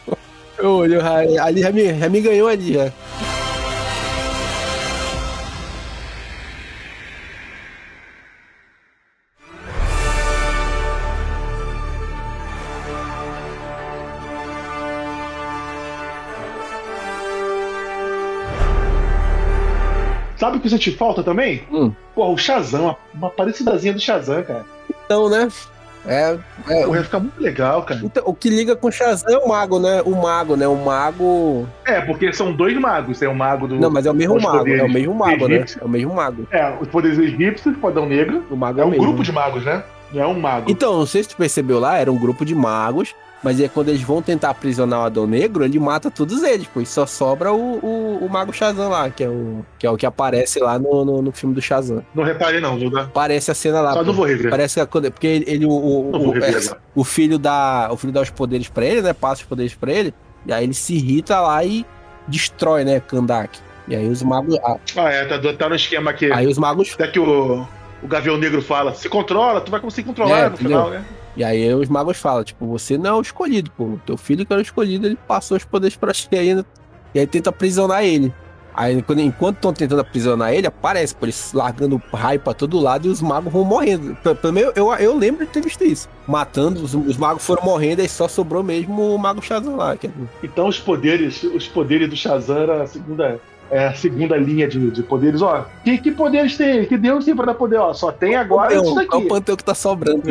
Eu 0.58 0.82
ali 1.42 1.62
já 1.62 1.72
me, 1.72 2.00
já 2.00 2.10
me 2.10 2.22
ganhou 2.22 2.48
ali, 2.48 2.74
já. 2.74 2.92
O 20.64 20.66
que 20.66 20.70
sente 20.70 20.92
falta 20.92 21.22
também? 21.22 21.64
Hum. 21.70 21.92
Porra, 22.16 22.30
o 22.32 22.38
Shazam, 22.38 22.96
uma 23.14 23.30
parecidazinha 23.30 23.92
do 23.94 24.00
Shazam, 24.00 24.42
cara. 24.44 24.64
Então, 25.06 25.28
né? 25.28 25.50
É, 26.08 26.38
é, 26.70 26.84
Porra, 26.86 26.98
ia 27.00 27.04
ficar 27.04 27.20
muito 27.20 27.42
legal, 27.42 27.84
cara. 27.84 28.00
então, 28.02 28.24
o 28.26 28.34
que 28.34 28.50
liga 28.50 28.74
com 28.74 28.88
o 28.88 28.92
Shazam 28.92 29.30
é 29.30 29.38
o 29.38 29.50
mago, 29.50 29.78
né? 29.78 30.02
O 30.06 30.12
mago, 30.12 30.56
né? 30.56 30.66
O 30.66 30.76
mago. 30.78 31.68
É, 31.86 32.00
porque 32.00 32.32
são 32.32 32.54
dois 32.54 32.78
magos. 32.80 33.20
Tem 33.20 33.28
o 33.28 33.36
mago 33.36 33.68
do. 33.68 33.76
Não, 33.76 33.92
mas 33.92 34.06
é 34.06 34.12
o 34.12 34.14
mesmo 34.14 34.40
mago. 34.40 34.60
poderes 34.60 34.80
É 34.80 34.86
o 34.86 34.90
mesmo 34.90 35.14
mago, 35.14 35.48
né? 35.50 35.66
É 35.82 35.84
o 35.84 35.90
mesmo 35.90 36.14
mago. 36.14 36.48
É, 36.50 36.78
os 36.80 36.88
poderes 36.88 37.20
egípcios, 37.20 37.76
Podão 37.78 38.06
Negro. 38.06 38.46
O 38.50 38.56
mago 38.56 38.80
É 38.80 38.86
o 38.86 38.88
um 38.88 38.92
mesmo. 38.92 39.04
grupo 39.06 39.22
de 39.22 39.34
magos, 39.34 39.66
né? 39.66 39.84
Não 40.14 40.24
é 40.24 40.28
um 40.28 40.40
mago. 40.40 40.72
Então, 40.72 40.98
não 40.98 41.06
sei 41.06 41.24
se 41.24 41.30
tu 41.30 41.36
percebeu 41.36 41.78
lá, 41.78 41.98
era 41.98 42.10
um 42.10 42.18
grupo 42.18 42.46
de 42.46 42.56
magos, 42.56 43.14
mas 43.44 43.60
é 43.60 43.68
quando 43.68 43.90
eles 43.90 44.02
vão 44.02 44.22
tentar 44.22 44.50
aprisionar 44.52 45.02
o 45.02 45.04
Adão 45.04 45.28
Negro, 45.28 45.64
ele 45.66 45.78
mata 45.80 46.10
todos 46.10 46.42
eles, 46.44 46.68
pois 46.74 46.88
só 46.90 47.06
sobra 47.06 47.52
o, 47.52 47.78
o, 47.86 48.26
o 48.26 48.30
Mago 48.30 48.54
Shazam 48.54 48.90
lá, 48.90 49.10
que 49.10 49.24
é 49.24 49.30
o 49.30 49.66
que, 49.78 49.86
é 49.86 49.90
o 49.92 49.98
que 49.98 50.06
aparece 50.06 50.60
lá 50.60 50.80
no, 50.80 51.04
no, 51.04 51.22
no 51.22 51.32
filme 51.32 51.54
do 51.54 51.62
Shazam. 51.62 52.04
Não 52.16 52.24
reparei 52.24 52.60
não, 52.62 52.80
Duda. 52.80 53.02
Aparece 53.02 53.52
a 53.52 53.54
cena 53.54 53.82
lá. 53.82 53.92
Só 53.94 54.00
pô. 54.00 54.06
não 54.06 54.14
vou 54.14 54.26
rever. 54.26 54.50
Parece 54.50 54.80
que 54.80 54.86
quando- 54.88 55.12
porque 55.12 55.28
ele, 55.28 55.46
ele- 55.48 55.66
o, 55.66 55.72
o, 55.72 56.38
é, 56.38 56.52
o 56.96 57.04
filho 57.04 57.38
dá 57.38 57.90
o 57.92 57.98
filho 57.98 58.14
dá 58.14 58.22
os 58.22 58.30
poderes 58.30 58.70
pra 58.70 58.86
ele, 58.86 59.02
né? 59.02 59.12
Passa 59.14 59.42
os 59.42 59.48
poderes 59.48 59.74
pra 59.76 59.92
ele. 59.92 60.14
E 60.46 60.54
aí 60.54 60.64
ele 60.64 60.74
se 60.74 60.94
irrita 60.96 61.40
lá 61.42 61.64
e 61.64 61.86
destrói, 62.28 62.84
né, 62.84 63.00
Kandak. 63.00 63.60
E 63.88 63.96
aí 63.96 64.08
os 64.08 64.24
magos, 64.24 64.58
ah, 64.64 64.78
é, 65.10 65.26
tá, 65.26 65.54
tá 65.54 65.68
no 65.70 65.76
esquema 65.76 66.12
aqui. 66.12 66.32
aí 66.32 66.48
os 66.48 66.58
magos, 66.58 66.94
Até 66.94 67.08
que 67.08 67.20
o, 67.20 67.68
o 68.02 68.08
Gavião 68.08 68.38
Negro 68.38 68.62
fala, 68.62 68.94
se 68.94 69.10
controla, 69.10 69.60
tu 69.60 69.70
vai 69.72 69.82
conseguir 69.82 70.08
controlar 70.08 70.40
É, 70.40 70.50
no 70.50 70.56
final, 70.58 70.90
né? 70.90 71.04
E 71.36 71.44
aí 71.44 71.74
os 71.74 71.90
magos 71.90 72.18
falam, 72.18 72.44
tipo, 72.44 72.66
você 72.68 72.98
não 72.98 73.10
é 73.10 73.14
o 73.14 73.22
escolhido, 73.22 73.72
pô. 73.72 73.98
Teu 74.06 74.18
filho 74.18 74.46
que 74.46 74.54
era 74.54 74.60
o 74.60 74.64
escolhido, 74.64 75.06
ele 75.08 75.18
passou 75.28 75.58
os 75.58 75.66
poderes 75.66 75.96
pra 75.96 76.14
ti 76.14 76.28
ainda. 76.32 76.66
E 77.14 77.20
aí 77.20 77.28
tenta 77.28 77.50
aprisionar 77.50 78.04
ele. 78.04 78.34
Aí 78.76 79.00
quando, 79.04 79.20
enquanto 79.22 79.58
estão 79.58 79.72
tentando 79.72 80.02
aprisionar 80.02 80.52
ele, 80.52 80.66
aparece, 80.66 81.14
pô, 81.14 81.26
eles 81.26 81.54
largando 81.54 82.02
raio 82.12 82.40
pra 82.40 82.56
todo 82.56 82.80
lado 82.80 83.08
e 83.08 83.12
os 83.12 83.22
magos 83.22 83.54
vão 83.54 83.64
morrendo. 83.64 84.16
Pelo 84.16 84.54
menos 84.54 84.74
eu, 84.76 84.92
eu 84.96 85.16
lembro 85.16 85.46
de 85.46 85.52
ter 85.52 85.62
visto 85.62 85.84
isso. 85.84 86.10
Matando, 86.28 86.84
os, 86.84 86.94
os 86.96 87.16
magos 87.18 87.46
foram 87.46 87.64
morrendo 87.64 88.02
e 88.02 88.10
só 88.10 88.28
sobrou 88.28 88.64
mesmo 88.64 89.14
o 89.14 89.18
mago 89.20 89.44
Shazam 89.44 89.76
lá. 89.76 89.94
É- 89.94 90.10
Então 90.42 90.68
os 90.68 90.80
poderes, 90.80 91.44
os 91.44 91.68
poderes 91.68 92.10
do 92.10 92.16
Shazam 92.16 92.58
era 92.58 92.82
a 92.82 92.88
segunda, 92.88 93.40
é 93.74 93.88
a 93.88 93.94
segunda 93.94 94.38
linha 94.38 94.68
de, 94.68 94.92
de 94.92 95.02
poderes. 95.02 95.42
Ó, 95.42 95.66
que, 95.84 95.98
que 95.98 96.12
poderes 96.12 96.56
tem 96.56 96.78
ele? 96.78 96.86
Que 96.86 96.96
Deus 96.96 97.26
tem 97.26 97.36
pra 97.36 97.48
dar 97.48 97.56
poder? 97.56 97.78
Ó, 97.78 97.92
só 97.94 98.12
tem 98.12 98.36
agora 98.36 98.76
isso 98.76 98.94
daqui. 98.94 99.16
o 99.16 99.28
panteão 99.28 99.58
que 99.58 99.64
tá 99.64 99.74
sobrando? 99.74 100.22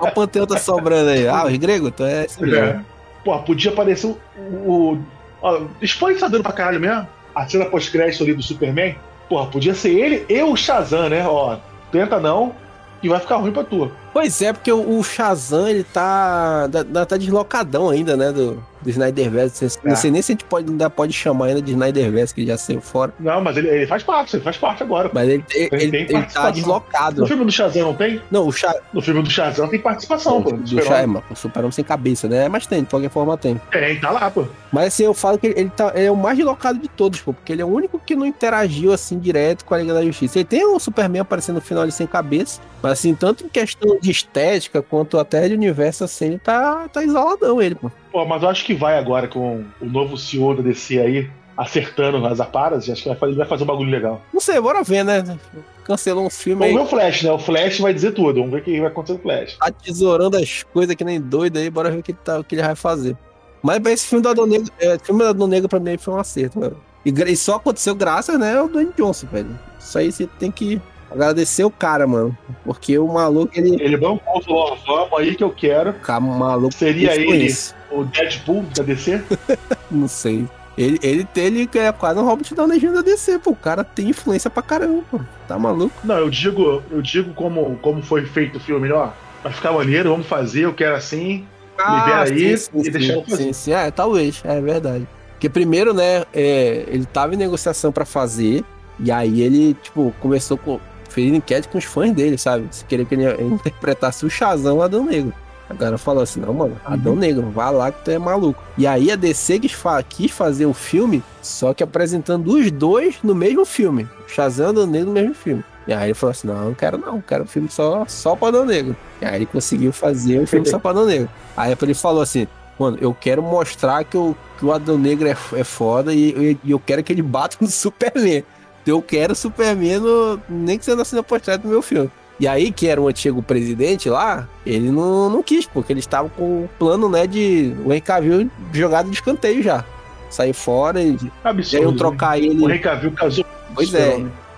O 0.00 0.10
panteão 0.12 0.46
tá 0.46 0.56
sobrando 0.56 1.10
aí? 1.10 1.26
Ah, 1.26 1.46
os 1.46 1.56
gregos? 1.56 1.88
Então 1.88 2.06
é 2.06 2.26
mesmo. 2.38 2.56
É. 2.56 2.80
Pô, 3.24 3.36
podia 3.40 3.72
aparecer 3.72 4.06
o. 4.06 4.18
o 4.64 4.98
ó, 5.42 5.62
spoiler 5.82 6.20
tá 6.20 6.28
dando 6.28 6.42
pra 6.42 6.52
caralho 6.52 6.78
mesmo. 6.78 7.06
A 7.34 7.48
cena 7.48 7.64
pós-crédito 7.64 8.22
ali 8.22 8.34
do 8.34 8.42
Superman. 8.42 8.94
Porra, 9.28 9.50
podia 9.50 9.74
ser 9.74 9.90
ele 9.90 10.24
e 10.28 10.42
o 10.42 10.54
Shazam, 10.54 11.08
né? 11.08 11.26
Ó, 11.26 11.56
tenta 11.90 12.20
não, 12.20 12.54
que 13.00 13.08
vai 13.08 13.18
ficar 13.18 13.36
ruim 13.36 13.50
pra 13.50 13.64
tu. 13.64 13.90
Pois 14.14 14.40
é, 14.40 14.52
porque 14.52 14.72
o, 14.72 15.02
Shazam, 15.02 15.68
ele 15.68 15.84
tá, 15.84 16.66
tá, 16.92 17.04
tá 17.04 17.16
deslocadão 17.16 17.90
ainda, 17.90 18.16
né, 18.16 18.30
do, 18.32 18.62
do 18.80 18.88
Snyderverse. 18.90 19.78
Não 19.82 19.92
É. 19.92 19.96
sei 19.96 20.10
nem 20.10 20.22
se 20.22 20.30
a 20.30 20.34
gente 20.34 20.44
pode, 20.44 20.70
ainda 20.70 20.88
pode 20.88 21.12
chamar 21.12 21.46
ainda 21.46 21.60
de 21.60 21.72
Snyderverse, 21.72 22.32
que 22.34 22.46
já 22.46 22.56
saiu 22.56 22.80
fora. 22.80 23.12
Não, 23.18 23.40
mas 23.42 23.56
ele, 23.56 23.68
ele 23.68 23.86
faz 23.88 24.02
parte, 24.04 24.36
ele 24.36 24.44
faz 24.44 24.56
parte 24.56 24.82
agora. 24.84 25.10
Mas 25.12 25.28
ele, 25.28 25.44
ele, 25.50 25.68
tem 25.68 25.80
ele, 25.82 25.96
ele 26.14 26.22
tá 26.26 26.50
deslocado. 26.50 27.22
No 27.22 27.26
filme 27.26 27.44
do 27.44 27.50
Shazam 27.52 27.82
não 27.82 27.94
tem? 27.94 28.20
Não, 28.30 28.46
o, 28.46 28.52
Sha, 28.52 28.72
No 28.92 29.02
filme 29.02 29.20
do 29.22 29.28
Shazam 29.30 29.68
tem 29.68 29.80
participação, 29.80 30.40
pô. 30.42 30.52
do 30.52 30.58
do 30.58 30.68
Sha, 30.68 30.76
é, 30.76 30.82
Super-Homem. 30.82 31.06
mano, 31.08 31.24
o 31.30 31.34
Super-Homem 31.36 31.72
sem 31.72 31.84
cabeça, 31.84 32.28
né? 32.28 32.48
Mas 32.48 32.66
tem, 32.68 32.84
de 32.84 32.88
qualquer 32.90 33.10
forma 33.10 33.36
tem. 33.36 33.60
Tem, 33.72 33.98
tá 33.98 34.10
lá, 34.10 34.30
pô. 34.30 34.44
Mas 34.72 34.86
assim, 34.88 35.04
eu 35.04 35.14
falo 35.14 35.38
que 35.38 35.48
ele, 35.48 35.60
ele 35.60 35.70
tá, 35.70 35.90
ele 35.94 36.06
é 36.06 36.10
o 36.10 36.16
mais 36.16 36.36
deslocado 36.36 36.78
de 36.78 36.88
todos, 36.88 37.20
pô, 37.20 37.32
porque 37.32 37.52
ele 37.52 37.62
é 37.62 37.64
o 37.64 37.68
único 37.68 37.98
que 37.98 38.14
não 38.14 38.24
interagiu 38.26 38.92
assim 38.92 39.18
direto 39.18 39.64
com 39.64 39.74
a 39.74 39.78
Liga 39.78 39.92
da 39.94 40.04
Justiça. 40.04 40.38
Ele 40.38 40.44
tem 40.44 40.64
o 40.64 40.78
Superman 40.78 41.22
aparecendo 41.22 41.56
no 41.56 41.60
final 41.60 41.82
ali 41.82 41.92
sem 41.92 42.06
cabeça, 42.06 42.60
mas 42.80 42.92
assim, 42.92 43.12
tanto 43.14 43.44
em 43.44 43.48
questão 43.48 43.98
de 44.04 44.10
estética 44.10 44.82
quanto 44.82 45.18
até 45.18 45.48
de 45.48 45.54
universo, 45.54 46.04
assim, 46.04 46.26
ele 46.26 46.38
tá, 46.38 46.88
tá 46.88 47.02
isoladão 47.02 47.60
ele, 47.60 47.74
pô. 47.74 47.90
Pô, 48.12 48.24
mas 48.24 48.42
eu 48.42 48.48
acho 48.48 48.64
que 48.64 48.74
vai 48.74 48.98
agora 48.98 49.26
com 49.26 49.64
o 49.80 49.86
novo 49.86 50.16
CEO 50.16 50.54
da 50.54 50.62
DC 50.62 51.00
aí, 51.00 51.30
acertando 51.56 52.24
as 52.26 52.40
aparas, 52.40 52.88
acho 52.88 53.02
que 53.02 53.08
vai 53.08 53.18
fazer, 53.18 53.34
vai 53.34 53.46
fazer 53.46 53.62
um 53.64 53.66
bagulho 53.66 53.90
legal. 53.90 54.20
Não 54.32 54.40
sei, 54.40 54.60
bora 54.60 54.82
ver, 54.82 55.04
né? 55.04 55.38
Cancelou 55.84 56.26
uns 56.26 56.40
filmes 56.40 56.68
Vamos 56.68 56.82
aí, 56.82 56.86
ver 56.86 56.94
o 56.94 56.98
Flash, 56.98 57.22
né? 57.22 57.32
O 57.32 57.38
Flash 57.38 57.78
vai 57.80 57.94
dizer 57.94 58.12
tudo. 58.12 58.40
Vamos 58.40 58.50
ver 58.50 58.58
o 58.58 58.62
que 58.62 58.80
vai 58.80 58.88
acontecer 58.88 59.14
no 59.14 59.22
Flash. 59.22 59.56
tá 59.58 59.70
tesourando 59.70 60.36
as 60.36 60.62
coisas 60.62 60.94
que 60.94 61.04
nem 61.04 61.20
doido 61.20 61.58
aí, 61.58 61.70
bora 61.70 61.90
ver 61.90 61.98
o 61.98 62.02
que 62.02 62.12
ele, 62.12 62.18
tá, 62.22 62.38
o 62.38 62.44
que 62.44 62.54
ele 62.54 62.62
vai 62.62 62.74
fazer. 62.74 63.16
Mas 63.62 63.84
esse 63.86 64.06
filme 64.06 64.22
do 64.22 64.28
Adão 64.28 64.46
Negro, 64.46 64.70
é, 64.78 64.96
o 64.96 65.00
filme 65.00 65.22
do 65.22 65.28
Adão 65.28 65.46
Negro 65.46 65.68
pra 65.68 65.80
mim 65.80 65.96
foi 65.96 66.12
um 66.12 66.18
acerto, 66.18 66.60
velho. 66.60 66.76
E, 67.04 67.10
e 67.10 67.36
só 67.36 67.56
aconteceu 67.56 67.94
graças, 67.94 68.38
né, 68.38 68.56
ao 68.56 68.68
Dwayne 68.68 68.92
Johnson, 68.96 69.26
velho. 69.26 69.58
Isso 69.78 69.98
aí 69.98 70.12
você 70.12 70.26
tem 70.38 70.50
que 70.50 70.80
agradecer 71.14 71.64
o 71.64 71.70
cara, 71.70 72.06
mano. 72.06 72.36
Porque 72.64 72.98
o 72.98 73.06
maluco, 73.06 73.52
ele. 73.56 73.82
Ele 73.82 73.96
bancou, 73.96 74.42
falou: 74.42 74.78
ó, 74.86 75.06
vamos 75.06 75.18
aí 75.18 75.34
que 75.34 75.44
eu 75.44 75.50
quero. 75.50 75.94
O 76.06 76.20
maluco. 76.20 76.74
Seria 76.74 77.14
ele 77.14 77.26
conheço. 77.26 77.74
o 77.90 78.04
Deadpool 78.04 78.64
da 78.76 78.82
DC? 78.82 79.22
Não 79.90 80.08
sei. 80.08 80.46
Ele, 80.76 80.98
ele, 81.02 81.28
ele 81.36 81.70
é 81.74 81.92
quase 81.92 82.18
um 82.18 82.24
Robert 82.24 82.52
Downey 82.52 82.80
Jr. 82.80 82.94
da 82.94 83.02
DC, 83.02 83.38
pô. 83.38 83.50
O 83.50 83.56
cara 83.56 83.84
tem 83.84 84.08
influência 84.08 84.50
pra 84.50 84.62
caramba, 84.62 85.02
pô. 85.10 85.20
Tá 85.46 85.58
maluco? 85.58 85.94
Não, 86.02 86.18
eu 86.18 86.28
digo, 86.28 86.82
eu 86.90 87.00
digo 87.00 87.32
como, 87.32 87.78
como 87.80 88.02
foi 88.02 88.26
feito 88.26 88.58
o 88.58 88.60
filme, 88.60 88.90
ó. 88.90 89.10
Vai 89.42 89.52
ficar 89.52 89.72
maneiro, 89.72 90.10
vamos 90.10 90.26
fazer, 90.26 90.62
eu 90.62 90.74
quero 90.74 90.96
assim. 90.96 91.46
Libera 91.78 92.22
aí 92.22 92.54
e 92.74 92.90
deixa 92.90 93.12
eu 93.12 93.24
fazer. 93.24 93.42
sim, 93.42 93.52
sim. 93.52 93.72
É, 93.72 93.90
talvez, 93.90 94.40
é 94.44 94.60
verdade. 94.60 95.06
Porque 95.32 95.48
primeiro, 95.48 95.92
né, 95.92 96.24
é, 96.32 96.84
ele 96.88 97.04
tava 97.04 97.34
em 97.34 97.36
negociação 97.36 97.92
pra 97.92 98.04
fazer, 98.04 98.64
e 98.98 99.10
aí 99.10 99.42
ele, 99.42 99.74
tipo, 99.74 100.14
começou 100.20 100.56
com. 100.56 100.80
Fez 101.14 101.32
enquete 101.32 101.68
com 101.68 101.78
os 101.78 101.84
fãs 101.84 102.12
dele, 102.12 102.36
sabe? 102.36 102.66
Se 102.70 102.84
queria 102.84 103.04
que 103.04 103.14
ele 103.14 103.24
interpretasse 103.44 104.26
o 104.26 104.30
Shazam 104.30 104.82
Adão 104.82 105.04
Negro. 105.04 105.32
Agora 105.70 105.96
falou 105.96 106.22
assim, 106.22 106.40
não, 106.40 106.52
mano, 106.52 106.76
Adão 106.84 107.16
Negro, 107.16 107.48
vai 107.50 107.72
lá 107.72 107.90
que 107.90 108.04
tu 108.04 108.10
é 108.10 108.18
maluco. 108.18 108.62
E 108.76 108.86
aí 108.86 109.10
a 109.10 109.16
DC 109.16 109.60
quis, 109.60 109.72
fa- 109.72 110.02
quis 110.02 110.30
fazer 110.30 110.66
um 110.66 110.74
filme, 110.74 111.22
só 111.40 111.72
que 111.72 111.82
apresentando 111.82 112.52
os 112.52 112.70
dois 112.70 113.16
no 113.24 113.34
mesmo 113.34 113.64
filme. 113.64 114.06
Shazam 114.26 114.66
e 114.66 114.68
Adão 114.70 114.86
Negro 114.86 115.06
no 115.08 115.12
mesmo 115.14 115.34
filme. 115.34 115.64
E 115.86 115.92
aí 115.94 116.08
ele 116.08 116.14
falou 116.14 116.32
assim, 116.32 116.46
não, 116.48 116.64
não 116.66 116.74
quero 116.74 116.98
não, 116.98 117.20
quero 117.20 117.44
um 117.44 117.46
filme 117.46 117.68
só, 117.70 118.04
só 118.06 118.36
pra 118.36 118.48
Adão 118.48 118.66
Negro. 118.66 118.94
E 119.22 119.24
aí 119.24 119.36
ele 119.36 119.46
conseguiu 119.46 119.90
fazer 119.92 120.38
um 120.38 120.46
filme 120.46 120.66
só 120.68 120.78
pra 120.78 120.90
Adão 120.90 121.06
Negro. 121.06 121.30
Aí 121.56 121.74
ele 121.80 121.94
falou 121.94 122.20
assim, 122.20 122.46
mano, 122.78 122.98
eu 123.00 123.14
quero 123.18 123.42
mostrar 123.42 124.04
que, 124.04 124.16
o 124.18 124.36
que 124.58 124.66
o 124.66 124.72
Adão 124.72 124.98
Negro 124.98 125.26
é, 125.26 125.36
é 125.54 125.64
foda 125.64 126.12
e, 126.12 126.58
e 126.62 126.70
eu 126.72 126.78
quero 126.78 127.02
que 127.02 127.10
ele 127.12 127.22
bata 127.22 127.56
no 127.60 127.68
Superman. 127.68 128.44
Eu 128.86 129.00
quero 129.00 129.32
o 129.32 129.36
Superman, 129.36 129.98
no, 130.00 130.40
nem 130.48 130.78
que 130.78 130.84
seja 130.84 130.96
na 130.96 131.04
cena 131.04 131.22
pós 131.22 131.42
do 131.62 131.68
meu 131.68 131.80
filme. 131.82 132.10
E 132.38 132.48
aí, 132.48 132.72
que 132.72 132.88
era 132.88 133.00
o 133.00 133.06
antigo 133.08 133.42
presidente 133.42 134.10
lá, 134.10 134.48
ele 134.66 134.90
não, 134.90 135.30
não 135.30 135.42
quis, 135.42 135.66
porque 135.66 135.92
eles 135.92 136.02
estavam 136.02 136.28
com 136.28 136.64
o 136.64 136.70
plano, 136.78 137.08
né, 137.08 137.26
de 137.26 137.72
o 137.84 137.92
Henry 137.92 138.00
Cavill 138.00 138.50
jogado 138.72 139.08
de 139.08 139.14
escanteio 139.14 139.62
já. 139.62 139.84
Sair 140.30 140.52
fora 140.52 141.00
e, 141.00 141.16
Absurdo. 141.44 141.76
aí 141.76 141.82
eu 141.84 141.92
né? 141.92 141.98
trocar 141.98 142.32
O 142.38 142.42
ele. 142.42 142.64
Henry 142.64 142.78
Cavill 142.80 143.12
casou 143.12 143.44
com 143.44 143.50
o 143.50 143.74
Pois 143.76 143.94
é. 143.94 144.16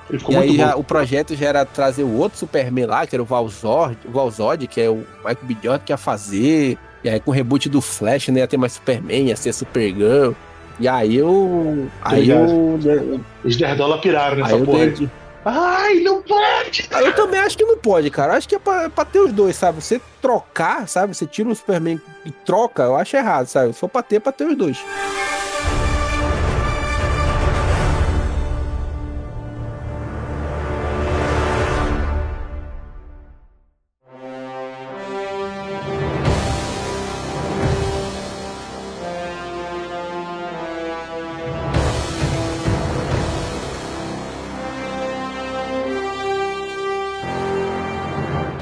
Ele 0.08 0.18
ficou 0.18 0.34
E 0.34 0.38
aí 0.38 0.56
já- 0.56 0.74
o 0.76 0.82
projeto 0.84 1.34
já 1.36 1.46
era 1.48 1.64
trazer 1.66 2.02
o 2.02 2.12
outro 2.16 2.38
Superman 2.38 2.86
lá, 2.86 3.06
que 3.06 3.14
era 3.14 3.22
o 3.22 3.26
Valzord, 3.26 3.98
o 4.06 4.10
Valzod, 4.10 4.66
que 4.68 4.80
é 4.80 4.88
o 4.88 5.04
Michael 5.18 5.38
B. 5.42 5.56
Jordan 5.62 5.84
que 5.84 5.92
ia 5.92 5.96
fazer. 5.98 6.78
E 7.04 7.08
aí 7.10 7.20
com 7.20 7.30
o 7.30 7.34
reboot 7.34 7.68
do 7.68 7.80
Flash, 7.82 8.28
não 8.28 8.38
ia 8.38 8.46
ter 8.48 8.56
mais 8.56 8.72
Superman, 8.72 9.26
ia 9.28 9.36
ser 9.36 9.52
Supergirl. 9.52 10.32
E 10.78 10.86
aí 10.88 11.16
eu. 11.16 11.88
Aí 12.02 12.28
eu. 12.28 13.20
Os 13.44 13.56
Nerdola 13.58 13.98
piraram 13.98 14.36
nessa 14.36 14.56
porra. 14.58 14.86
dei- 14.88 15.08
Ai, 15.48 16.00
não 16.00 16.20
pode! 16.22 16.88
aí 16.90 17.04
eu 17.06 17.12
também 17.14 17.38
acho 17.38 17.56
que 17.56 17.64
não 17.64 17.76
pode, 17.78 18.10
cara. 18.10 18.32
Eu 18.32 18.36
acho 18.38 18.48
que 18.48 18.56
é 18.56 18.58
pra, 18.58 18.90
pra 18.90 19.04
ter 19.04 19.20
os 19.20 19.32
dois, 19.32 19.54
sabe? 19.54 19.80
Você 19.80 20.00
trocar, 20.20 20.88
sabe? 20.88 21.14
Você 21.14 21.24
tira 21.24 21.48
o 21.48 21.54
Superman 21.54 22.00
e 22.24 22.32
troca, 22.32 22.82
eu 22.82 22.96
acho 22.96 23.16
errado, 23.16 23.46
sabe? 23.46 23.72
Se 23.72 23.78
for 23.78 23.88
pra 23.88 24.02
ter, 24.02 24.16
é 24.16 24.20
pra 24.20 24.32
ter 24.32 24.44
os 24.44 24.56
dois. 24.56 24.84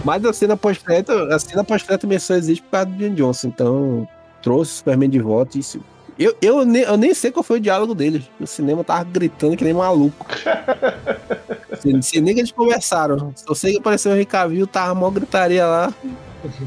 Mas 0.05 0.25
a 0.25 0.33
cena 0.33 0.57
pós-crédito, 0.57 1.13
a 1.13 1.39
cena 1.39 1.65
pós-crédito 1.65 2.21
só 2.21 2.35
existe 2.35 2.63
por 2.63 2.71
causa 2.73 2.87
do 2.87 2.97
John 2.99 3.15
Johnson. 3.15 3.49
Então, 3.49 4.09
trouxe 4.43 4.73
o 4.73 4.75
Superman 4.77 5.09
de 5.11 5.19
volta 5.21 5.57
e 5.57 5.61
isso. 5.61 5.81
Eu, 6.19 6.37
eu, 6.41 6.65
nem, 6.65 6.83
eu 6.83 6.97
nem 6.97 7.13
sei 7.13 7.33
qual 7.33 7.43
foi 7.43 7.57
o 7.59 7.61
diálogo 7.61 7.95
deles. 7.95 8.23
O 8.39 8.47
cinema 8.47 8.85
tava 8.85 9.03
gritando 9.05 9.57
que 9.57 9.65
nem 9.65 9.73
maluco. 9.75 10.27
Sei- 11.81 12.03
sei 12.03 12.21
nem 12.21 12.35
que 12.35 12.41
eles 12.41 12.53
conversaram. 12.53 13.33
Só 13.35 13.53
sei 13.55 13.73
que 13.73 13.79
apareceu 13.79 14.13
o 14.19 14.27
Cavill, 14.27 14.67
tava 14.67 14.95
mó 14.95 15.11
gritaria 15.11 15.67
lá. 15.67 15.93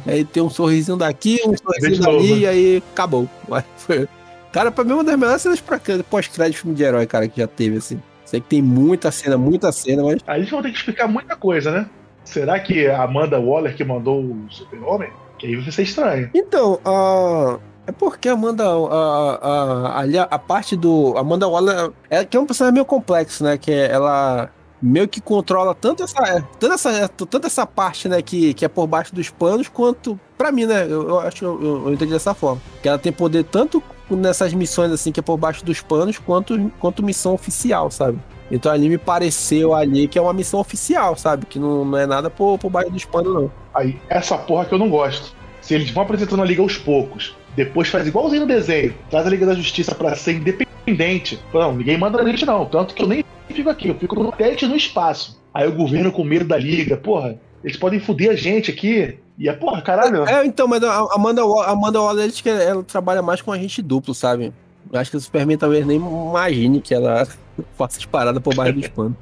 Aí 0.06 0.26
tem 0.26 0.44
um 0.44 0.50
sorrisinho 0.50 0.98
daqui, 0.98 1.40
um 1.46 1.56
sorrisinho 1.56 2.02
dali, 2.02 2.40
e 2.40 2.48
aí 2.48 2.84
acabou. 2.94 3.28
Mas 3.48 3.64
foi- 3.78 4.08
Cara, 4.52 4.72
pra 4.72 4.84
mim, 4.84 4.94
uma 4.94 5.04
das 5.04 5.18
melhores 5.18 5.42
cenas 5.42 5.62
pra- 5.62 5.80
pós-crédito 6.10 6.56
de 6.56 6.62
filme 6.62 6.76
de 6.76 6.84
herói, 6.84 7.06
cara, 7.06 7.28
que 7.28 7.40
já 7.40 7.48
teve, 7.48 7.78
assim. 7.78 8.02
Sei 8.26 8.42
que 8.42 8.48
tem 8.48 8.62
muita 8.62 9.10
cena, 9.12 9.38
muita 9.38 9.72
cena, 9.72 10.04
mas 10.04 10.18
Aí 10.28 10.42
eles 10.42 10.50
vão 10.50 10.62
ter 10.62 10.72
que 10.72 10.78
explicar 10.78 11.08
muita 11.08 11.36
coisa, 11.36 11.72
né? 11.72 11.90
Será 12.28 12.60
que 12.60 12.88
a 12.88 13.04
Amanda 13.04 13.40
Waller 13.40 13.76
que 13.76 13.84
mandou 13.84 14.20
o 14.22 14.46
Super-Homem? 14.50 15.10
Que 15.40 15.48
aí 15.48 15.56
vai 15.56 15.72
ser 15.72 15.84
estranho. 15.84 16.30
Então, 16.34 16.80
a. 16.84 17.58
É 17.88 17.92
porque 17.92 18.28
a 18.28 18.34
Amanda. 18.34 18.66
A, 18.66 20.00
a, 20.02 20.02
a, 20.02 20.24
a 20.32 20.40
parte 20.40 20.76
do. 20.76 21.18
Amanda 21.18 21.48
Waller. 21.48 21.92
É 22.10 22.26
que 22.26 22.36
é 22.36 22.40
um 22.40 22.46
personagem 22.46 22.74
meio 22.74 22.86
complexo, 22.86 23.44
né? 23.44 23.58
Que 23.58 23.72
é- 23.72 23.92
ela 23.92 24.50
meio 24.82 25.08
que 25.08 25.22
controla 25.22 25.74
tanto 25.74 26.04
essa. 26.04 26.22
é, 26.24 26.44
Tanto 26.60 26.74
essa, 26.74 27.08
tanto 27.10 27.48
essa 27.48 27.66
parte, 27.66 28.10
né? 28.10 28.22
Que, 28.22 28.54
que 28.54 28.66
é 28.66 28.68
por 28.68 28.88
baixo 28.88 29.16
dos 29.16 29.30
panos, 29.30 29.68
quanto. 29.70 30.20
Pra 30.38 30.52
mim, 30.52 30.66
né? 30.66 30.84
Eu, 30.84 31.08
eu 31.08 31.20
acho 31.22 31.46
eu, 31.46 31.86
eu 31.88 31.94
entendi 31.94 32.12
dessa 32.12 32.34
forma. 32.34 32.62
Que 32.82 32.90
ela 32.90 33.00
tem 33.00 33.12
poder 33.14 33.44
tanto 33.46 33.82
nessas 34.10 34.54
missões 34.54 34.92
assim 34.92 35.12
que 35.12 35.20
é 35.20 35.24
por 35.24 35.38
baixo 35.38 35.64
dos 35.66 35.82
panos, 35.82 36.18
quanto, 36.18 36.72
quanto 36.80 37.04
missão 37.04 37.34
oficial, 37.34 37.90
sabe? 37.92 38.20
Então 38.52 38.72
ali 38.72 38.90
me 38.90 38.98
pareceu 38.98 39.74
ali 39.74 40.08
que 40.08 40.18
é 40.18 40.22
uma 40.22 40.34
missão 40.34 40.60
oficial, 40.60 41.16
sabe? 41.16 41.46
Que 41.46 41.60
não, 41.60 41.84
não 41.84 41.98
é 41.98 42.06
nada 42.06 42.30
por, 42.30 42.58
por 42.58 42.70
baixo 42.70 42.92
dos 42.92 43.06
panos, 43.06 43.34
não. 43.34 43.52
Aí, 43.74 44.00
essa 44.10 44.38
porra 44.38 44.66
que 44.66 44.74
eu 44.74 44.80
não 44.80 44.90
gosto. 44.90 45.36
Se 45.62 45.74
eles 45.74 45.92
vão 45.92 46.04
apresentando 46.04 46.42
a 46.42 46.46
Liga 46.46 46.62
aos 46.62 46.78
poucos, 46.78 47.36
depois 47.56 47.90
faz 47.90 48.08
igualzinho 48.08 48.42
no 48.42 48.48
desenho, 48.48 48.94
traz 49.10 49.28
a 49.28 49.30
Liga 49.30 49.46
da 49.46 49.54
Justiça 49.54 49.94
para 49.94 50.16
ser 50.16 50.34
independente. 50.34 51.40
Não, 51.54 51.76
ninguém 51.76 51.98
manda 51.98 52.22
a 52.22 52.26
gente 52.26 52.46
não. 52.46 52.66
Tanto 52.66 52.94
que 52.94 53.04
eu 53.04 53.08
nem 53.08 53.24
fico 53.50 53.70
aqui, 53.70 53.90
eu 53.90 53.96
fico 53.96 54.16
no 54.22 54.32
teste 54.32 54.66
no 54.66 54.76
espaço. 54.76 55.38
Aí 55.54 55.68
o 55.68 55.74
governo 55.74 56.12
com 56.12 56.24
medo 56.24 56.46
da 56.46 56.58
Liga, 56.58 56.96
porra, 56.96 57.38
eles 57.64 57.76
podem 57.76 58.00
foder 58.00 58.32
a 58.32 58.36
gente 58.36 58.72
aqui. 58.72 59.18
E 59.38 59.50
é, 59.50 59.54
porra, 59.54 59.82
caralho. 59.82 60.28
É, 60.28 60.46
então, 60.46 60.68
mas 60.68 60.84
a 60.84 61.08
Amanda, 61.14 61.42
a 61.44 61.72
Amanda 61.72 62.00
Waller, 62.00 62.32
que 62.32 62.50
ela 62.50 62.84
trabalha 62.84 63.22
mais 63.22 63.42
com 63.42 63.52
agente 63.52 63.82
duplo, 63.82 64.14
sabe? 64.14 64.54
Acho 64.94 65.12
que 65.12 65.18
o 65.18 65.20
Superman 65.20 65.58
talvez 65.58 65.86
nem 65.86 65.98
imagine 65.98 66.80
que 66.80 66.94
ela 66.94 67.28
faça 67.78 67.98
as 68.00 68.06
paradas 68.06 68.42
por 68.42 68.56
baixo 68.56 68.74
dos 68.74 68.88
panos. 68.88 69.14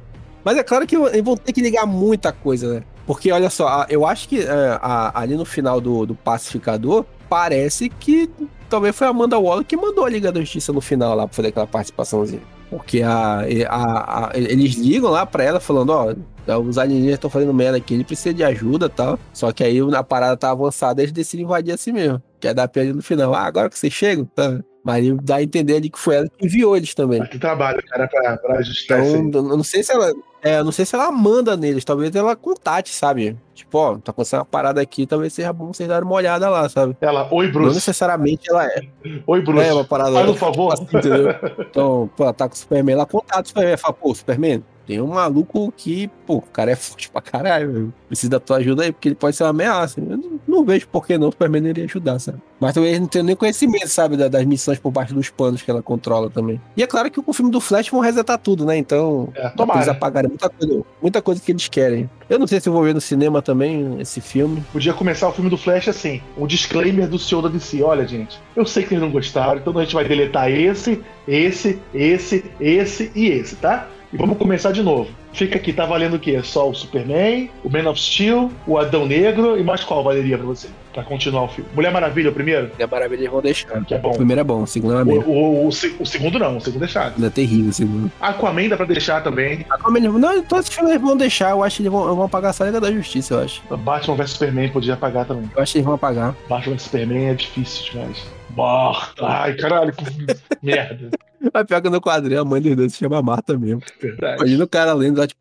Mas 0.43 0.57
é 0.57 0.63
claro 0.63 0.85
que 0.85 0.95
vão 0.97 1.35
ter 1.35 1.51
que 1.51 1.61
ligar 1.61 1.87
muita 1.87 2.31
coisa, 2.31 2.75
né? 2.75 2.83
Porque, 3.07 3.31
olha 3.31 3.49
só, 3.49 3.85
eu 3.89 4.05
acho 4.05 4.29
que 4.29 4.41
é, 4.41 4.79
ali 5.13 5.35
no 5.35 5.45
final 5.45 5.81
do, 5.81 6.05
do 6.05 6.15
Pacificador, 6.15 7.05
parece 7.29 7.89
que 7.89 8.29
talvez 8.69 8.95
foi 8.95 9.07
a 9.07 9.09
Amanda 9.09 9.39
Waller 9.39 9.65
que 9.65 9.77
mandou 9.77 10.05
a 10.05 10.09
Liga 10.09 10.31
da 10.31 10.39
Justiça 10.39 10.71
no 10.73 10.81
final 10.81 11.15
lá 11.15 11.27
pra 11.27 11.35
fazer 11.35 11.47
aquela 11.49 11.67
participaçãozinha. 11.67 12.41
Porque 12.69 13.01
a, 13.01 13.41
a, 13.69 14.29
a 14.29 14.37
eles 14.37 14.75
ligam 14.75 15.11
lá 15.11 15.25
pra 15.25 15.43
ela 15.43 15.59
falando, 15.59 15.91
ó, 15.91 16.13
os 16.59 16.77
alienígenas 16.77 17.15
estão 17.15 17.29
fazendo 17.29 17.53
merda 17.53 17.77
aqui, 17.77 17.93
ele 17.93 18.03
precisa 18.03 18.33
de 18.33 18.43
ajuda 18.43 18.87
e 18.87 18.89
tal. 18.89 19.19
Só 19.33 19.51
que 19.51 19.63
aí 19.63 19.79
a 19.79 20.03
parada 20.03 20.35
tá 20.35 20.51
avançada, 20.51 21.01
eles 21.01 21.11
decidem 21.11 21.45
invadir 21.45 21.73
assim 21.73 21.91
mesmo. 21.91 22.21
Quer 22.39 22.53
dar 22.53 22.67
pé 22.67 22.85
no 22.85 23.01
final. 23.01 23.33
Ah, 23.33 23.45
agora 23.45 23.69
que 23.69 23.77
vocês 23.77 23.93
chegam, 23.93 24.25
tá. 24.25 24.59
Mas 24.85 25.03
dá 25.23 25.37
a 25.37 25.43
entender 25.43 25.77
ali 25.77 25.89
que 25.89 25.97
foi 25.97 26.17
ela 26.17 26.29
que 26.29 26.45
enviou 26.45 26.77
eles 26.77 26.93
também. 26.93 27.19
que 27.25 27.39
trabalho, 27.39 27.81
cara, 27.89 28.07
pra, 28.07 28.37
pra 28.37 28.59
ajustar 28.59 29.03
então, 29.03 29.49
eu 29.49 29.57
não 29.57 29.63
sei 29.63 29.81
se 29.81 29.91
ela. 29.91 30.13
É, 30.43 30.61
não 30.61 30.71
sei 30.71 30.85
se 30.85 30.93
ela 30.93 31.11
manda 31.11 31.57
neles, 31.57 31.83
talvez 31.83 32.15
ela 32.15 32.35
contate, 32.35 32.93
sabe? 32.93 33.35
Tipo, 33.55 33.79
ó, 33.79 33.97
tá 33.97 34.11
acontecendo 34.11 34.41
uma 34.41 34.45
parada 34.45 34.79
aqui, 34.79 35.07
talvez 35.07 35.33
seja 35.33 35.51
bom 35.51 35.73
vocês 35.73 35.89
darem 35.89 36.05
uma 36.05 36.13
olhada 36.13 36.47
lá, 36.51 36.69
sabe? 36.69 36.95
Ela, 37.01 37.27
oi, 37.33 37.47
Bruce. 37.47 37.67
Não 37.67 37.73
necessariamente 37.73 38.47
ela 38.47 38.63
é. 38.67 38.81
Oi, 39.25 39.41
Bruce. 39.41 39.67
É 39.67 39.73
uma 39.73 39.83
parada. 39.83 40.11
Faz 40.11 40.29
um 40.29 40.35
favor. 40.35 40.73
Assim, 40.73 40.83
entendeu? 40.83 41.31
Então, 41.67 42.07
pô, 42.15 42.23
ela 42.23 42.33
tá 42.33 42.47
com 42.47 42.53
o 42.53 42.57
Superman, 42.57 42.93
ela 42.93 43.07
contata 43.07 43.41
o 43.41 43.47
Superman, 43.47 43.77
fala, 43.77 43.93
pô, 43.95 44.13
Superman, 44.13 44.63
tem 44.85 45.01
um 45.01 45.07
maluco 45.07 45.73
que, 45.75 46.07
pô, 46.27 46.35
o 46.35 46.41
cara 46.41 46.69
é 46.71 46.75
forte 46.75 47.09
pra 47.09 47.21
caralho, 47.21 47.91
precisa 48.07 48.29
da 48.29 48.39
tua 48.39 48.57
ajuda 48.57 48.83
aí, 48.83 48.91
porque 48.91 49.07
ele 49.07 49.15
pode 49.15 49.35
ser 49.35 49.43
uma 49.45 49.49
ameaça. 49.49 49.99
Eu 49.99 50.17
não, 50.55 50.61
não 50.61 50.65
vejo 50.65 50.87
por 50.87 51.05
que 51.05 51.17
não 51.17 51.27
o 51.27 51.31
Superman 51.31 51.67
iria 51.67 51.83
ajudar, 51.83 52.19
sabe? 52.19 52.37
Mas 52.59 52.73
talvez 52.73 52.99
não 52.99 53.07
tenha 53.07 53.23
nem 53.23 53.35
conhecimento, 53.35 53.87
sabe, 53.87 54.15
das 54.15 54.45
missões 54.45 54.79
por 54.79 54.91
baixo 54.91 55.13
dos 55.13 55.29
panos 55.29 55.61
que 55.61 55.69
ela 55.69 55.81
controla 55.81 56.29
também. 56.29 56.59
E 56.75 56.83
é 56.83 56.87
claro 56.87 57.11
que 57.11 57.21
com 57.21 57.31
o 57.31 57.33
filme 57.33 57.51
do 57.51 57.59
Flash 57.59 57.89
vão 57.89 57.99
resetar 57.99 58.37
tudo, 58.37 58.65
né? 58.65 58.77
Então, 58.77 59.29
é, 59.35 59.51
eles 59.75 59.87
apagarem 59.87 60.29
muita 60.29 60.49
coisa, 60.49 60.83
muita 61.01 61.21
coisa 61.21 61.41
que 61.41 61.51
eles 61.51 61.67
querem. 61.67 62.09
Eu 62.29 62.39
não 62.39 62.47
sei 62.47 62.59
se 62.59 62.69
eu 62.69 62.73
vou 62.73 62.83
ver 62.83 62.93
no 62.93 63.01
cinema 63.01 63.41
também 63.41 63.99
esse 63.99 64.21
filme. 64.21 64.63
Podia 64.71 64.93
começar 64.93 65.27
o 65.27 65.31
filme 65.31 65.49
do 65.49 65.57
Flash 65.57 65.89
assim, 65.89 66.21
um 66.37 66.47
disclaimer 66.47 67.07
do 67.07 67.19
senhor 67.19 67.41
da 67.41 67.49
DC. 67.49 67.83
Olha, 67.83 68.07
gente, 68.07 68.39
eu 68.55 68.65
sei 68.65 68.83
que 68.83 68.93
eles 68.93 69.03
não 69.03 69.11
gostaram, 69.11 69.57
então 69.57 69.77
a 69.77 69.83
gente 69.83 69.93
vai 69.93 70.05
deletar 70.05 70.49
esse, 70.49 71.03
esse, 71.27 71.79
esse, 71.93 72.45
esse 72.59 73.11
e 73.13 73.27
esse, 73.27 73.55
tá? 73.57 73.87
E 74.13 74.17
vamos 74.17 74.37
começar 74.37 74.71
de 74.71 74.81
novo. 74.81 75.09
Fica 75.35 75.57
aqui, 75.57 75.73
tá 75.73 75.85
valendo 75.85 76.15
o 76.15 76.19
quê? 76.19 76.41
Só 76.41 76.69
o 76.69 76.73
Superman, 76.73 77.49
o 77.61 77.69
Man 77.69 77.89
of 77.89 77.99
Steel, 77.99 78.49
o 78.65 78.77
Adão 78.77 79.05
Negro 79.05 79.59
e 79.59 79.63
mais 79.63 79.83
qual 79.83 80.01
valeria 80.01 80.37
pra 80.37 80.47
você? 80.47 80.69
Pra 80.93 81.03
continuar 81.03 81.43
o 81.43 81.47
filme. 81.49 81.69
Mulher 81.75 81.91
Maravilha, 81.91 82.29
o 82.29 82.33
primeiro? 82.33 82.71
Mulher 82.71 82.87
Maravilha 82.87 83.19
eles 83.19 83.31
vão 83.31 83.41
deixar. 83.41 83.83
Que 83.83 83.95
é 83.95 83.97
bom. 83.97 84.11
O 84.11 84.15
primeiro 84.15 84.39
é 84.39 84.43
bom, 84.45 84.63
o 84.63 84.67
segundo 84.67 84.97
é 84.97 85.03
o, 85.03 85.29
o, 85.29 85.65
o, 85.65 85.67
o, 85.67 86.05
segundo 86.05 86.39
não, 86.39 86.55
o 86.55 86.61
segundo 86.61 86.79
deixar. 86.79 87.13
É 87.21 87.29
terrível 87.29 87.69
o 87.69 87.73
segundo. 87.73 88.09
Aquaman 88.21 88.69
dá 88.69 88.77
pra 88.77 88.85
deixar 88.85 89.21
também. 89.21 89.65
Aquaman, 89.69 89.99
não, 89.99 90.41
todos 90.43 90.69
os 90.69 90.73
filmes 90.73 90.93
eles 90.93 91.03
vão 91.03 91.17
deixar, 91.17 91.49
eu 91.51 91.63
acho 91.63 91.75
que 91.77 91.81
eles 91.83 91.91
vão, 91.91 92.15
vão 92.15 92.23
apagar 92.23 92.51
a 92.51 92.53
saga 92.53 92.79
da 92.79 92.89
Justiça, 92.89 93.33
eu 93.33 93.41
acho. 93.41 93.61
Batman 93.77 94.15
vs 94.15 94.29
Superman 94.31 94.69
podia 94.69 94.93
apagar 94.93 95.25
também. 95.25 95.51
Eu 95.53 95.61
acho 95.61 95.73
que 95.73 95.79
eles 95.79 95.85
vão 95.85 95.95
apagar. 95.95 96.33
Batman 96.47 96.75
vs 96.75 96.83
Superman 96.83 97.27
é 97.27 97.33
difícil 97.33 97.91
demais. 97.91 98.25
Morta. 98.51 99.25
Ai, 99.25 99.53
caralho, 99.55 99.91
que 99.91 100.05
merda. 100.63 101.09
A 101.53 101.63
pior 101.63 101.81
que 101.81 101.89
no 101.89 102.01
quadrinho 102.01 102.41
a 102.41 102.45
mãe 102.45 102.61
dos 102.61 102.75
dois 102.75 102.93
se 102.93 102.99
chama 102.99 103.21
Marta 103.21 103.57
mesmo. 103.57 103.81
Verdade. 104.01 104.37
Imagina 104.37 104.63
o 104.63 104.67
cara 104.67 104.93
lendo 104.93 105.19
lá, 105.19 105.27
tipo, 105.27 105.39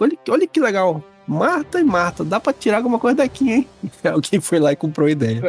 olha, 0.00 0.18
olha 0.28 0.46
que 0.46 0.60
legal. 0.60 1.02
Marta 1.26 1.78
e 1.78 1.84
Marta, 1.84 2.24
dá 2.24 2.40
pra 2.40 2.52
tirar 2.52 2.78
alguma 2.78 2.98
coisa 2.98 3.18
daqui, 3.18 3.52
hein? 3.52 3.68
Alguém 4.04 4.40
foi 4.40 4.58
lá 4.58 4.72
e 4.72 4.76
comprou 4.76 5.06
a 5.06 5.10
ideia. 5.10 5.42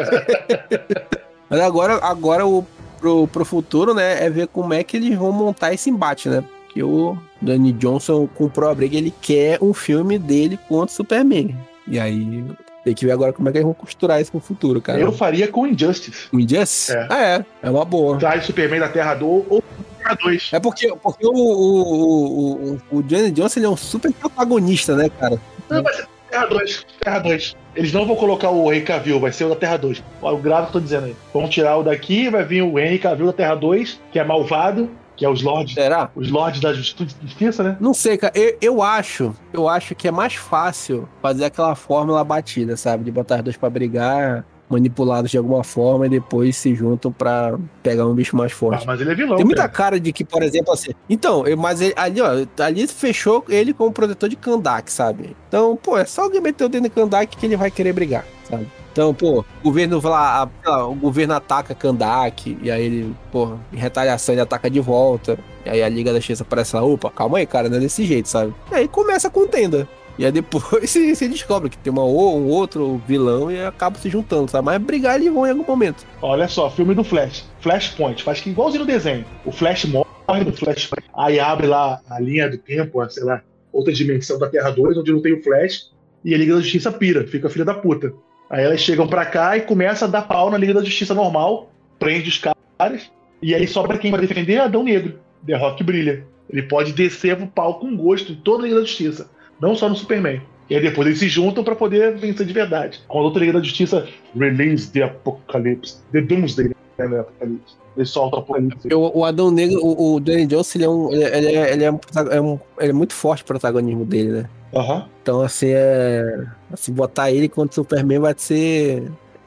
Mas 1.49 1.59
agora, 1.61 1.95
agora 2.03 2.45
o, 2.45 2.65
pro, 2.99 3.27
pro 3.27 3.45
futuro, 3.45 3.93
né, 3.93 4.23
é 4.23 4.29
ver 4.29 4.47
como 4.47 4.73
é 4.73 4.83
que 4.83 4.97
eles 4.97 5.17
vão 5.17 5.31
montar 5.31 5.73
esse 5.73 5.89
embate, 5.89 6.29
né? 6.29 6.43
Que 6.73 6.83
o 6.83 7.17
Danny 7.41 7.71
Johnson 7.73 8.27
comprou 8.27 8.69
a 8.69 8.75
briga, 8.75 8.97
ele 8.97 9.13
quer 9.21 9.57
um 9.61 9.73
filme 9.73 10.19
dele 10.19 10.59
contra 10.67 10.93
o 10.93 10.95
Superman. 10.95 11.57
E 11.87 11.99
aí 11.99 12.45
tem 12.89 12.95
que 12.95 13.05
ver 13.05 13.11
agora 13.11 13.31
como 13.31 13.47
é 13.47 13.51
que 13.51 13.57
eles 13.59 13.65
vão 13.65 13.73
costurar 13.73 14.19
isso 14.19 14.31
no 14.33 14.39
futuro, 14.39 14.81
cara. 14.81 14.99
Eu 14.99 15.11
faria 15.11 15.47
com 15.47 15.67
Injustice. 15.67 16.27
O 16.31 16.39
Injustice? 16.39 16.91
É. 16.91 17.07
Ah, 17.09 17.23
é. 17.23 17.45
É 17.61 17.69
uma 17.69 17.85
boa. 17.85 18.17
Traz 18.17 18.45
Superman 18.45 18.79
da 18.79 18.89
Terra 18.89 19.13
do 19.13 19.27
ou 19.27 19.63
Terra 19.99 20.15
2. 20.15 20.49
É 20.53 20.59
porque, 20.59 20.91
porque 21.01 21.25
o, 21.25 21.31
o, 21.31 22.73
o, 22.73 22.81
o 22.91 23.03
Johnny 23.03 23.31
Johnson 23.31 23.59
ele 23.59 23.67
é 23.67 23.69
um 23.69 23.77
super 23.77 24.11
protagonista, 24.13 24.95
né, 24.95 25.09
cara? 25.19 25.39
Não, 25.69 25.83
mas 25.83 26.03
Terra 26.31 26.45
2. 26.47 26.85
Terra 26.99 27.19
2. 27.19 27.55
Eles 27.75 27.93
não 27.93 28.07
vão 28.07 28.15
colocar 28.15 28.49
o 28.49 28.73
Henry 28.73 28.83
Cavill, 28.83 29.19
vai 29.19 29.31
ser 29.31 29.45
o 29.45 29.49
da 29.49 29.55
Terra 29.55 29.77
2. 29.77 30.03
O 30.21 30.37
grave 30.37 30.63
que 30.63 30.69
eu 30.69 30.73
tô 30.73 30.79
dizendo 30.79 31.05
aí. 31.05 31.15
Vão 31.31 31.47
tirar 31.47 31.77
o 31.77 31.83
daqui, 31.83 32.29
vai 32.29 32.43
vir 32.43 32.63
o 32.63 32.79
Henry 32.79 32.97
Cavill 32.97 33.27
da 33.27 33.33
Terra 33.33 33.55
2, 33.55 33.99
que 34.11 34.17
é 34.17 34.23
malvado, 34.23 34.89
que 35.19 35.25
é 35.25 35.29
os 35.29 35.43
lords. 35.43 35.73
Será? 35.73 36.09
Os 36.15 36.31
lords 36.31 36.61
da 36.61 36.73
justiça, 36.73 37.61
né? 37.61 37.77
Não 37.81 37.93
sei, 37.93 38.17
cara. 38.17 38.31
Eu, 38.33 38.57
eu 38.61 38.81
acho, 38.81 39.35
eu 39.51 39.67
acho 39.67 39.93
que 39.93 40.07
é 40.07 40.11
mais 40.11 40.33
fácil 40.33 41.09
fazer 41.21 41.43
aquela 41.43 41.75
fórmula 41.75 42.23
batida, 42.23 42.77
sabe? 42.77 43.03
De 43.03 43.11
botar 43.11 43.35
os 43.35 43.43
dois 43.43 43.57
pra 43.57 43.69
brigar, 43.69 44.45
manipulados 44.69 45.31
de 45.31 45.37
alguma 45.37 45.63
forma 45.63 46.05
e 46.05 46.09
depois 46.09 46.55
se 46.55 46.75
juntam 46.75 47.11
para 47.11 47.57
pegar 47.81 48.05
um 48.05 48.13
bicho 48.13 48.35
mais 48.37 48.51
forte. 48.51 48.83
Ah, 48.83 48.87
mas 48.87 49.01
ele 49.01 49.11
é 49.11 49.15
vilão. 49.15 49.35
Tem 49.35 49.45
muita 49.45 49.63
cara, 49.63 49.71
cara 49.71 49.99
de 49.99 50.13
que, 50.13 50.23
por 50.23 50.43
exemplo, 50.43 50.71
assim. 50.71 50.91
Então, 51.09 51.43
mas 51.57 51.81
ele, 51.81 51.93
ali, 51.97 52.21
ó, 52.21 52.45
ali 52.63 52.87
fechou 52.87 53.43
ele 53.49 53.73
como 53.73 53.91
protetor 53.91 54.29
de 54.29 54.35
Kandak, 54.35 54.91
sabe? 54.91 55.35
Então, 55.47 55.75
pô, 55.75 55.97
é 55.97 56.05
só 56.05 56.23
alguém 56.23 56.39
meter 56.39 56.65
o 56.65 56.69
dedo 56.69 56.85
em 56.85 56.89
Kandak 56.89 57.35
que 57.35 57.45
ele 57.45 57.57
vai 57.57 57.71
querer 57.71 57.93
brigar, 57.93 58.23
sabe? 58.47 58.67
Então, 58.91 59.13
pô, 59.13 59.39
o 59.39 59.63
governo 59.63 60.01
lá, 60.03 60.49
o 60.89 60.95
governo 60.95 61.33
ataca 61.33 61.73
Kandak, 61.73 62.57
e 62.61 62.69
aí 62.69 62.83
ele, 62.83 63.15
pô, 63.31 63.53
em 63.71 63.77
retaliação 63.77 64.33
ele 64.33 64.41
ataca 64.41 64.69
de 64.69 64.79
volta. 64.79 65.37
E 65.65 65.69
aí 65.69 65.83
a 65.83 65.89
Liga 65.89 66.11
da 66.11 66.19
Justiça 66.19 66.43
aparece 66.43 66.75
lá, 66.75 66.83
opa, 66.83 67.09
calma 67.09 67.37
aí, 67.37 67.45
cara, 67.45 67.69
não 67.69 67.77
é 67.77 67.79
desse 67.79 68.03
jeito, 68.03 68.27
sabe? 68.27 68.53
E 68.71 68.75
aí 68.75 68.87
começa 68.87 69.27
a 69.27 69.31
contenda. 69.31 69.87
E 70.19 70.25
aí 70.25 70.33
depois 70.33 70.65
se 70.91 71.29
descobre 71.29 71.69
que 71.69 71.77
tem 71.77 71.93
uma, 71.93 72.03
um 72.03 72.47
outro 72.47 73.01
vilão 73.07 73.49
e 73.49 73.63
acaba 73.63 73.97
se 73.97 74.09
juntando, 74.09 74.51
sabe? 74.51 74.65
Mas 74.65 74.77
brigar 74.81 75.15
eles 75.15 75.33
vão 75.33 75.47
em 75.47 75.51
algum 75.51 75.63
momento. 75.63 76.05
Olha 76.21 76.45
só, 76.49 76.69
filme 76.69 76.93
do 76.93 77.05
Flash. 77.05 77.49
Flashpoint, 77.61 78.21
faz 78.21 78.41
que 78.41 78.49
igualzinho 78.49 78.81
no 78.83 78.91
desenho. 78.91 79.23
O 79.45 79.51
Flash 79.53 79.85
morre 79.85 80.43
no 80.43 80.51
Flash. 80.51 80.91
Aí 81.15 81.39
abre 81.39 81.67
lá 81.67 82.01
a 82.09 82.19
linha 82.19 82.49
do 82.49 82.57
tempo, 82.57 83.09
sei 83.09 83.23
lá, 83.23 83.41
outra 83.71 83.93
dimensão 83.93 84.37
da 84.37 84.49
Terra 84.49 84.71
2, 84.71 84.97
onde 84.97 85.09
não 85.09 85.21
tem 85.21 85.31
o 85.31 85.41
Flash. 85.41 85.89
E 86.25 86.35
a 86.35 86.37
Liga 86.37 86.53
da 86.53 86.59
Justiça 86.59 86.91
pira, 86.91 87.25
fica 87.25 87.49
filha 87.49 87.63
da 87.63 87.73
puta. 87.73 88.11
Aí 88.49 88.65
elas 88.65 88.81
chegam 88.81 89.07
pra 89.07 89.25
cá 89.25 89.55
e 89.55 89.61
começa 89.61 90.03
a 90.03 90.07
dar 90.09 90.23
pau 90.23 90.51
na 90.51 90.57
Liga 90.57 90.73
da 90.73 90.83
Justiça 90.83 91.13
normal, 91.13 91.71
prende 91.97 92.27
os 92.27 92.37
caras, 92.37 93.09
e 93.41 93.55
aí 93.55 93.65
sobra 93.65 93.97
quem 93.97 94.11
vai 94.11 94.19
defender? 94.19 94.57
Adão 94.57 94.83
Negro. 94.83 95.17
The 95.45 95.55
Rock 95.55 95.81
brilha. 95.81 96.25
Ele 96.49 96.63
pode 96.63 96.91
descer 96.91 97.41
o 97.41 97.47
pau 97.47 97.79
com 97.79 97.95
gosto 97.95 98.33
em 98.33 98.35
toda 98.35 98.63
a 98.63 98.67
Liga 98.67 98.81
da 98.81 98.85
Justiça, 98.85 99.29
não 99.61 99.75
só 99.75 99.89
no 99.89 99.95
Superman. 99.95 100.41
E 100.69 100.75
aí 100.75 100.81
depois 100.81 101.07
eles 101.07 101.19
se 101.19 101.27
juntam 101.27 101.63
para 101.63 101.75
poder 101.75 102.15
vencer 102.15 102.45
de 102.45 102.53
verdade. 102.53 102.99
Quando 103.07 103.23
a 103.23 103.27
outra 103.27 103.39
Liga 103.39 103.53
da 103.53 103.63
Justiça 103.63 104.07
release 104.37 104.91
the 104.91 105.03
Apocalypse, 105.03 105.97
the 106.11 106.21
Doomsday, 106.21 106.71
né, 106.97 107.19
Apocalipse. 107.19 107.79
Ele 107.97 108.05
solta 108.05 108.37
o 108.37 108.39
Apocalipse. 108.39 108.93
O, 108.93 109.19
o 109.19 109.25
Adão 109.25 109.49
Negro, 109.49 109.79
o, 109.83 110.15
o 110.15 110.19
Danny 110.19 110.45
Jones, 110.45 110.75
ele 110.75 110.83
é, 110.83 110.89
um, 110.89 111.11
ele, 111.11 111.23
é, 111.23 111.37
ele, 111.37 111.47
é, 111.47 111.73
ele, 111.73 111.83
é 111.83 111.91
um, 111.91 111.99
é 112.31 112.41
um, 112.41 112.59
ele 112.79 112.89
é 112.91 112.93
muito 112.93 113.13
forte 113.13 113.41
o 113.41 113.45
protagonismo 113.45 114.05
dele, 114.05 114.29
né? 114.29 114.49
Uhum. 114.71 115.03
Então, 115.23 115.41
assim, 115.41 115.69
é. 115.69 116.45
Assim, 116.71 116.93
botar 116.93 117.31
ele 117.31 117.49
contra 117.49 117.71
o 117.71 117.83
Superman 117.83 118.19
vai 118.19 118.35
ser. 118.37 119.03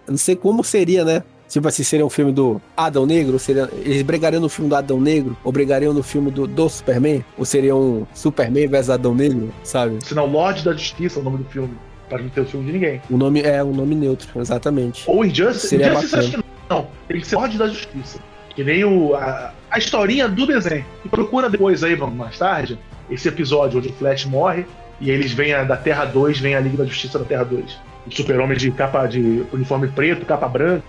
Eu 0.07 0.11
não 0.11 0.17
sei 0.17 0.35
como 0.35 0.65
seria, 0.65 1.05
né? 1.05 1.23
Tipo 1.53 1.69
assim, 1.69 1.83
seria 1.83 2.07
um 2.07 2.09
filme 2.09 2.33
do 2.33 2.59
Adão 2.75 3.05
Negro? 3.05 3.39
Seria, 3.39 3.69
eles 3.85 4.01
brigariam 4.01 4.41
no 4.41 4.49
filme 4.49 4.71
do 4.71 4.75
Adão 4.75 4.99
Negro? 4.99 5.37
Ou 5.45 5.53
brigariam 5.53 5.93
no 5.93 6.03
filme 6.03 6.31
do, 6.31 6.47
do 6.47 6.67
Superman? 6.67 7.23
Ou 7.37 7.45
seria 7.45 7.77
um 7.77 8.07
Superman 8.15 8.67
versus 8.69 8.89
Adão 8.89 9.15
Negro, 9.15 9.53
sabe? 9.63 9.99
Senão, 10.03 10.25
Lorde 10.25 10.65
da 10.65 10.73
Justiça 10.73 11.19
é 11.19 11.21
o 11.21 11.25
nome 11.25 11.39
do 11.39 11.45
filme. 11.45 11.77
Pra 12.09 12.17
não 12.17 12.31
ter 12.31 12.41
o 12.41 12.47
filme 12.47 12.65
de 12.65 12.73
ninguém. 12.73 13.03
O 13.11 13.19
nome 13.19 13.43
é 13.43 13.63
um 13.63 13.71
nome 13.71 13.95
neutro, 13.95 14.41
exatamente. 14.41 15.05
Ou 15.07 15.27
Injustice. 15.27 15.69
Seria 15.69 15.91
Injustice 15.91 16.17
acho 16.17 16.31
que 16.31 16.45
não. 16.71 16.87
Tem 17.07 17.21
que 17.21 17.27
ser 17.27 17.37
Lorde 17.37 17.59
da 17.59 17.69
Justiça. 17.69 18.19
Que 18.55 18.65
nem 18.65 18.83
o, 18.87 19.15
a, 19.15 19.53
a 19.71 19.79
historinha 19.79 20.29
do 20.29 20.47
desenho. 20.47 20.87
E 21.05 21.09
procura 21.11 21.51
depois 21.51 21.85
aí, 21.85 21.95
mais 21.95 22.39
tarde, 22.39 22.79
esse 23.11 23.29
episódio 23.29 23.79
onde 23.79 23.89
o 23.89 23.93
Flash 23.93 24.25
morre 24.25 24.65
e 24.99 25.11
eles 25.11 25.33
vêm 25.33 25.53
da 25.67 25.77
Terra 25.77 26.07
2, 26.07 26.41
vem 26.41 26.55
a 26.55 26.61
Liga 26.61 26.79
da 26.79 26.87
Justiça 26.87 27.19
da 27.19 27.27
Terra 27.27 27.45
2. 27.45 27.79
O 28.07 28.11
super-homem 28.11 28.57
de 28.57 28.71
capa 28.71 29.07
de 29.07 29.45
uniforme 29.53 29.89
preto, 29.89 30.25
capa 30.25 30.49
branca, 30.49 30.83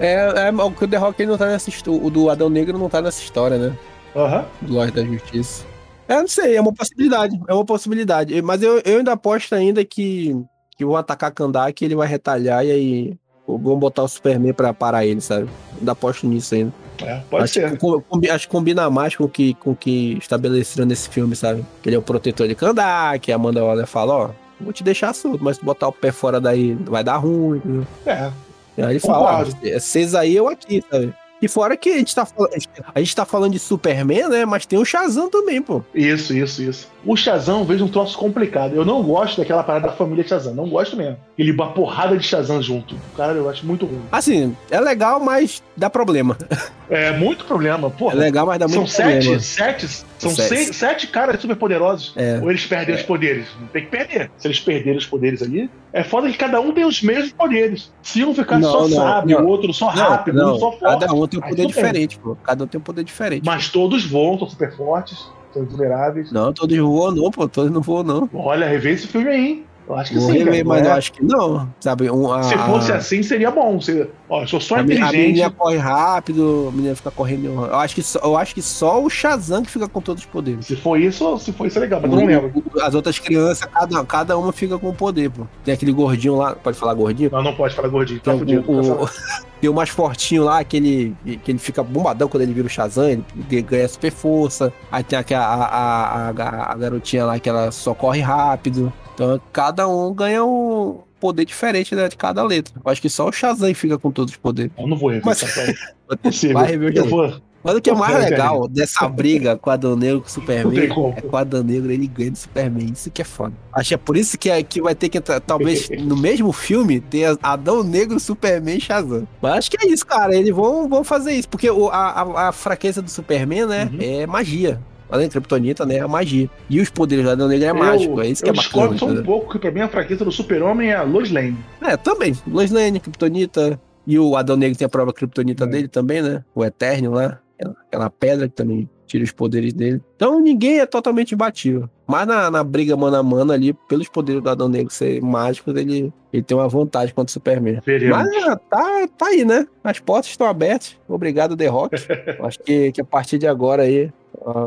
É, 0.00 0.48
é 0.48 0.50
o 0.50 0.70
que 0.70 0.84
o 0.84 0.88
The 0.88 0.96
Rock 0.96 1.22
ele 1.22 1.30
não 1.30 1.38
tá 1.38 1.46
nessa 1.46 1.68
história. 1.68 2.00
O 2.02 2.10
do 2.10 2.30
Adão 2.30 2.48
Negro 2.48 2.78
não 2.78 2.88
tá 2.88 3.00
nessa 3.00 3.22
história, 3.22 3.58
né? 3.58 3.76
Aham. 4.14 4.44
Do 4.62 4.74
Lorde 4.74 4.92
da 4.92 5.04
Justiça. 5.04 5.64
É, 6.08 6.14
não 6.16 6.28
sei, 6.28 6.56
é 6.56 6.60
uma 6.60 6.72
possibilidade. 6.72 7.38
É 7.46 7.54
uma 7.54 7.64
possibilidade. 7.64 8.40
Mas 8.42 8.62
eu, 8.62 8.80
eu 8.84 8.98
ainda 8.98 9.12
aposto 9.12 9.54
ainda 9.54 9.84
que, 9.84 10.34
que 10.76 10.84
vão 10.84 10.96
atacar 10.96 11.30
Kandak 11.32 11.82
e 11.82 11.86
ele 11.86 11.94
vai 11.94 12.08
retalhar 12.08 12.64
e 12.64 12.70
aí 12.70 13.18
vão 13.46 13.78
botar 13.78 14.02
o 14.02 14.08
Superman 14.08 14.52
pra 14.52 14.74
parar 14.74 15.04
ele, 15.06 15.20
sabe? 15.20 15.48
Ainda 15.78 15.92
aposto 15.92 16.26
nisso 16.26 16.54
ainda. 16.54 16.72
É, 17.02 17.20
pode 17.30 17.44
acho, 17.44 17.54
ser. 17.54 17.78
Que, 17.78 18.30
acho 18.30 18.46
que 18.46 18.52
combina 18.52 18.90
mais 18.90 19.14
com 19.14 19.24
o 19.24 19.28
que, 19.28 19.54
com 19.54 19.74
que 19.74 20.18
estabeleceram 20.18 20.86
nesse 20.86 21.08
filme, 21.08 21.36
sabe? 21.36 21.64
Que 21.82 21.88
ele 21.88 21.96
é 21.96 21.98
o 21.98 22.02
protetor 22.02 22.48
de 22.48 22.54
Kandak, 22.54 23.30
a 23.30 23.34
Amanda 23.36 23.64
Waller 23.64 23.86
fala, 23.86 24.14
ó, 24.14 24.30
vou 24.60 24.72
te 24.72 24.82
deixar 24.82 25.14
solto, 25.14 25.42
mas 25.42 25.58
se 25.58 25.64
botar 25.64 25.88
o 25.88 25.92
pé 25.92 26.10
fora 26.10 26.40
daí 26.40 26.74
vai 26.74 27.04
dar 27.04 27.18
ruim, 27.18 27.58
entendeu? 27.58 27.86
É. 28.06 28.32
Aí 28.82 28.92
ele 28.94 29.00
fala, 29.00 29.40
ah, 29.42 29.44
vocês 29.78 30.14
aí, 30.14 30.34
eu 30.36 30.48
aqui, 30.48 30.82
sabe? 30.90 31.12
E 31.40 31.46
fora 31.46 31.76
que 31.76 31.88
a 31.90 31.96
gente, 31.98 32.12
tá, 32.16 32.26
fal- 32.26 32.48
a 32.92 32.98
gente 32.98 33.14
tá 33.14 33.24
falando 33.24 33.52
de 33.52 33.60
Superman, 33.60 34.28
né? 34.28 34.44
Mas 34.44 34.66
tem 34.66 34.76
o 34.76 34.84
Shazam 34.84 35.30
também, 35.30 35.62
pô. 35.62 35.82
Isso, 35.94 36.34
isso, 36.34 36.60
isso. 36.60 36.88
O 37.06 37.14
Shazam, 37.16 37.64
vejo 37.64 37.84
um 37.84 37.88
troço 37.88 38.18
complicado. 38.18 38.74
Eu 38.74 38.84
não 38.84 39.04
gosto 39.04 39.36
daquela 39.40 39.62
parada 39.62 39.86
da 39.86 39.92
família 39.94 40.26
Shazam. 40.26 40.52
Não 40.52 40.68
gosto 40.68 40.96
mesmo. 40.96 41.16
Ele 41.38 41.52
uma 41.52 41.70
porrada 41.72 42.18
de 42.18 42.26
Shazam 42.26 42.60
junto. 42.60 42.96
Cara, 43.16 43.34
eu 43.34 43.48
acho 43.48 43.64
muito 43.64 43.86
ruim. 43.86 44.02
Assim, 44.10 44.56
é 44.68 44.80
legal, 44.80 45.20
mas 45.20 45.62
dá 45.76 45.88
problema. 45.88 46.36
É 46.90 47.12
muito 47.12 47.44
problema. 47.44 47.88
É 47.88 47.90
Porra, 47.90 48.14
legal, 48.14 48.46
mas 48.46 48.58
dá 48.58 48.66
são 48.66 48.78
muito 48.78 48.90
sete, 48.90 49.10
problema. 49.18 49.40
sete, 49.40 49.86
são 50.18 50.30
Sete. 50.30 50.48
seis, 50.48 50.74
sete 50.74 51.06
caras 51.08 51.38
super 51.38 51.54
poderosos. 51.54 52.14
É. 52.16 52.38
Ou 52.42 52.48
eles 52.48 52.64
perdem 52.64 52.94
os 52.94 53.02
poderes? 53.02 53.44
Não 53.60 53.66
tem 53.68 53.84
que 53.84 53.90
perder. 53.90 54.30
Se 54.38 54.46
eles 54.48 54.58
perderem 54.58 54.96
os 54.96 55.04
poderes 55.04 55.42
ali, 55.42 55.68
é 55.92 56.04
foda 56.04 56.30
que 56.30 56.36
cada 56.36 56.60
um 56.60 56.72
tem 56.72 56.84
os 56.84 57.02
mesmos 57.02 57.32
poderes. 57.32 57.92
Se 58.02 58.24
um 58.24 58.34
ficar 58.34 58.58
Não, 58.58 58.88
só 58.88 58.88
não, 58.88 59.26
não. 59.26 59.44
o 59.44 59.48
outro 59.48 59.72
só 59.72 59.86
rápido, 59.88 60.36
não, 60.38 60.54
um 60.54 60.58
só 60.58 60.72
forte. 60.72 61.00
cada 61.00 61.14
um 61.14 61.26
tem 61.26 61.40
um 61.40 61.42
poder 61.42 61.66
diferente, 61.66 62.18
pô. 62.18 62.36
Cada 62.42 62.64
um 62.64 62.66
tem 62.66 62.78
um 62.78 62.82
poder 62.84 63.04
diferente. 63.04 63.44
Mas 63.44 63.68
todos 63.68 64.04
voam, 64.04 64.38
são 64.38 64.48
super 64.48 64.76
fortes, 64.76 65.26
são 65.52 65.64
vulneráveis. 65.64 66.30
Não, 66.30 66.52
todos 66.52 66.76
voam 66.76 67.12
não, 67.12 67.30
pô. 67.30 67.48
Todos 67.48 67.70
não 67.70 67.80
voam 67.80 68.02
não. 68.02 68.30
Olha, 68.34 68.66
rever 68.66 68.94
esse 68.94 69.06
filme 69.06 69.28
aí, 69.28 69.46
hein? 69.46 69.64
Eu 69.88 69.96
acho 69.96 70.10
que 70.12 70.18
Vou 70.18 70.26
sim, 70.30 70.38
rever, 70.38 70.52
cara. 70.52 70.64
mas 70.66 70.82
Não 70.82 70.88
eu 70.88 70.94
é? 70.94 70.98
acho 70.98 71.12
que 71.12 71.24
não. 71.24 71.68
Sabe, 71.80 72.10
um, 72.10 72.30
a, 72.30 72.42
Se 72.42 72.58
fosse 72.58 72.92
a- 72.92 72.96
assim, 72.96 73.22
seria 73.22 73.50
bom. 73.50 73.80
Se, 73.80 74.06
ó, 74.28 74.42
eu 74.42 74.46
sou 74.46 74.60
só 74.60 74.74
a, 74.76 74.82
me- 74.82 74.92
a 74.92 74.96
inteligente. 74.98 75.26
menina 75.28 75.50
corre 75.50 75.76
rápido, 75.78 76.66
a 76.68 76.76
menina 76.76 76.94
fica 76.94 77.10
correndo. 77.10 77.46
Eu 77.46 77.74
acho, 77.76 77.94
que 77.94 78.02
só, 78.02 78.18
eu 78.22 78.36
acho 78.36 78.54
que 78.54 78.60
só 78.60 79.02
o 79.02 79.08
Shazam 79.08 79.62
que 79.62 79.70
fica 79.70 79.88
com 79.88 80.02
todos 80.02 80.22
os 80.24 80.28
poderes. 80.28 80.66
Se 80.66 80.76
for 80.76 81.00
isso, 81.00 81.38
se 81.38 81.52
for 81.52 81.66
isso 81.66 81.78
é 81.78 81.80
legal, 81.80 82.00
mas 82.02 82.10
eu 82.12 82.18
não 82.18 82.26
lembro. 82.26 82.52
O- 82.74 82.82
As 82.82 82.94
outras 82.94 83.18
crianças, 83.18 83.66
cada, 83.72 84.04
cada 84.04 84.36
uma 84.36 84.52
fica 84.52 84.78
com 84.78 84.90
um 84.90 84.94
poder, 84.94 85.30
pô. 85.30 85.46
Tem 85.64 85.72
aquele 85.72 85.92
gordinho 85.92 86.36
lá, 86.36 86.54
pode 86.54 86.76
falar 86.78 86.92
gordinho? 86.92 87.30
Não, 87.32 87.42
não 87.42 87.54
pode 87.54 87.74
falar 87.74 87.88
gordinho, 87.88 88.20
tá 88.20 88.32
Tem, 88.32 88.40
fudido. 88.40 88.70
o, 88.70 89.04
o- 89.04 89.08
tem 89.58 89.70
o 89.70 89.74
mais 89.74 89.88
fortinho 89.88 90.44
lá, 90.44 90.58
aquele 90.58 91.16
que 91.42 91.50
ele 91.50 91.58
fica 91.58 91.82
bombadão 91.82 92.28
quando 92.28 92.42
ele 92.42 92.52
vira 92.52 92.66
o 92.66 92.70
Shazam, 92.70 93.08
ele 93.08 93.62
ganha 93.62 93.88
super 93.88 94.12
força. 94.12 94.70
Aí 94.92 95.02
tem 95.02 95.18
aquela, 95.18 95.46
a, 95.46 95.64
a, 95.64 96.28
a, 96.28 96.72
a 96.72 96.74
garotinha 96.76 97.24
lá 97.24 97.38
que 97.38 97.48
ela 97.48 97.70
só 97.72 97.94
corre 97.94 98.20
rápido. 98.20 98.92
Então 99.18 99.40
cada 99.52 99.88
um 99.88 100.12
ganha 100.14 100.44
um 100.44 101.00
poder 101.18 101.44
diferente 101.44 101.94
né, 101.96 102.08
de 102.08 102.16
cada 102.16 102.42
letra. 102.44 102.74
Eu 102.84 102.90
acho 102.90 103.02
que 103.02 103.08
só 103.10 103.28
o 103.28 103.32
Shazam 103.32 103.74
fica 103.74 103.98
com 103.98 104.12
todos 104.12 104.32
os 104.32 104.38
poderes. 104.38 104.70
Eu 104.78 104.86
não 104.86 104.96
vou 104.96 105.10
rever. 105.10 105.26
Mas-. 105.26 105.42
Vai 106.52 106.66
rever 106.68 107.02
o 107.02 107.06
vou. 107.08 107.34
Mas 107.64 107.74
o 107.74 107.80
que 107.82 107.90
é 107.90 107.94
mais 107.94 108.16
legal 108.24 108.68
dessa 108.68 109.08
briga 109.08 109.56
com 109.56 109.68
Adão 109.68 109.96
Negro 109.96 110.20
com 110.20 110.28
o 110.28 110.30
Superman 110.30 110.78
é 110.80 111.20
que 111.20 111.26
o 111.26 111.36
Adão 111.36 111.64
Negro 111.64 111.90
ele 111.90 112.06
ganha 112.06 112.30
do 112.30 112.38
Superman. 112.38 112.92
Isso 112.92 113.10
que 113.10 113.20
é 113.20 113.24
foda. 113.24 113.52
Acho 113.72 113.88
que 113.88 113.94
é 113.94 113.96
por 113.96 114.16
isso 114.16 114.38
que, 114.38 114.48
é, 114.48 114.62
que 114.62 114.80
vai 114.80 114.94
ter 114.94 115.08
que 115.08 115.18
entrar, 115.18 115.40
talvez 115.40 115.88
no 115.98 116.16
mesmo 116.16 116.52
filme 116.52 117.00
tenha 117.00 117.36
Adão 117.42 117.82
Negro, 117.82 118.20
Superman 118.20 118.76
e 118.78 118.80
Shazam. 118.80 119.26
Mas 119.42 119.54
acho 119.58 119.70
que 119.72 119.84
é 119.84 119.88
isso, 119.90 120.06
cara. 120.06 120.36
Eles 120.36 120.54
vão, 120.54 120.88
vão 120.88 121.02
fazer 121.02 121.32
isso. 121.32 121.48
Porque 121.48 121.68
o- 121.68 121.88
a, 121.88 122.22
a, 122.22 122.48
a 122.48 122.52
fraqueza 122.52 123.02
do 123.02 123.10
Superman, 123.10 123.66
né, 123.66 123.90
Uhum. 123.92 123.98
é 124.00 124.26
magia. 124.26 124.80
Além 125.10 125.26
da 125.26 125.32
Kryptonita, 125.32 125.86
né, 125.86 125.96
é 125.96 126.00
a 126.00 126.08
magia. 126.08 126.48
E 126.68 126.80
os 126.80 126.90
poderes 126.90 127.24
do 127.24 127.30
Adão 127.30 127.48
Negro 127.48 127.66
é 127.66 127.72
mágico. 127.72 128.20
É 128.20 128.28
isso 128.28 128.42
que 128.42 128.48
eu 128.48 128.52
é 128.52 128.56
bacana. 128.56 128.88
discordo 128.88 128.98
só 128.98 129.06
um 129.06 129.22
pouco, 129.22 129.52
que 129.52 129.58
pra 129.58 129.70
mim 129.70 129.80
a 129.80 129.88
fraqueza 129.88 130.24
do 130.24 130.32
super-homem 130.32 130.90
é 130.90 130.96
a 130.96 131.02
Lois 131.02 131.30
Lane. 131.30 131.56
É, 131.82 131.96
também. 131.96 132.34
Lois 132.46 132.70
Lane, 132.70 133.00
Kryptonita. 133.00 133.80
E 134.06 134.18
o 134.18 134.36
Adão 134.36 134.56
Negro 134.56 134.76
tem 134.78 134.86
a 134.86 134.88
própria 134.88 135.12
Kryptonita 135.12 135.64
É. 135.64 135.66
dele 135.66 135.88
também, 135.88 136.22
né? 136.22 136.42
O 136.54 136.64
Eterno 136.64 137.12
lá. 137.12 137.40
Aquela, 137.58 137.76
aquela 137.88 138.10
pedra 138.10 138.48
que 138.48 138.54
também 138.54 138.88
tira 139.06 139.24
os 139.24 139.32
poderes 139.32 139.72
dele. 139.72 140.00
Então 140.14 140.38
ninguém 140.38 140.80
é 140.80 140.86
totalmente 140.86 141.34
imbatível. 141.34 141.88
Mas 142.06 142.26
na, 142.26 142.50
na 142.50 142.62
briga 142.62 142.96
mano 142.96 143.16
a 143.16 143.22
mano 143.22 143.52
ali, 143.52 143.72
pelos 143.88 144.08
poderes 144.08 144.42
do 144.42 144.48
Adão 144.48 144.68
Negro 144.68 144.92
ser 144.92 145.20
mágicos, 145.20 145.74
ele, 145.74 146.12
ele 146.32 146.42
tem 146.42 146.56
uma 146.56 146.68
vantagem 146.68 147.14
contra 147.14 147.30
o 147.30 147.32
Superman. 147.32 147.80
Veremos. 147.84 148.16
Mas 148.16 148.44
ah, 148.44 148.56
tá, 148.56 149.08
tá 149.16 149.26
aí, 149.26 149.44
né? 149.44 149.66
As 149.82 149.98
portas 149.98 150.30
estão 150.30 150.46
abertas. 150.46 150.96
Obrigado, 151.08 151.56
The 151.56 151.66
Rock. 151.66 151.96
acho 152.44 152.58
que, 152.60 152.92
que 152.92 153.00
a 153.00 153.04
partir 153.04 153.38
de 153.38 153.46
agora 153.46 153.82
aí, 153.82 154.10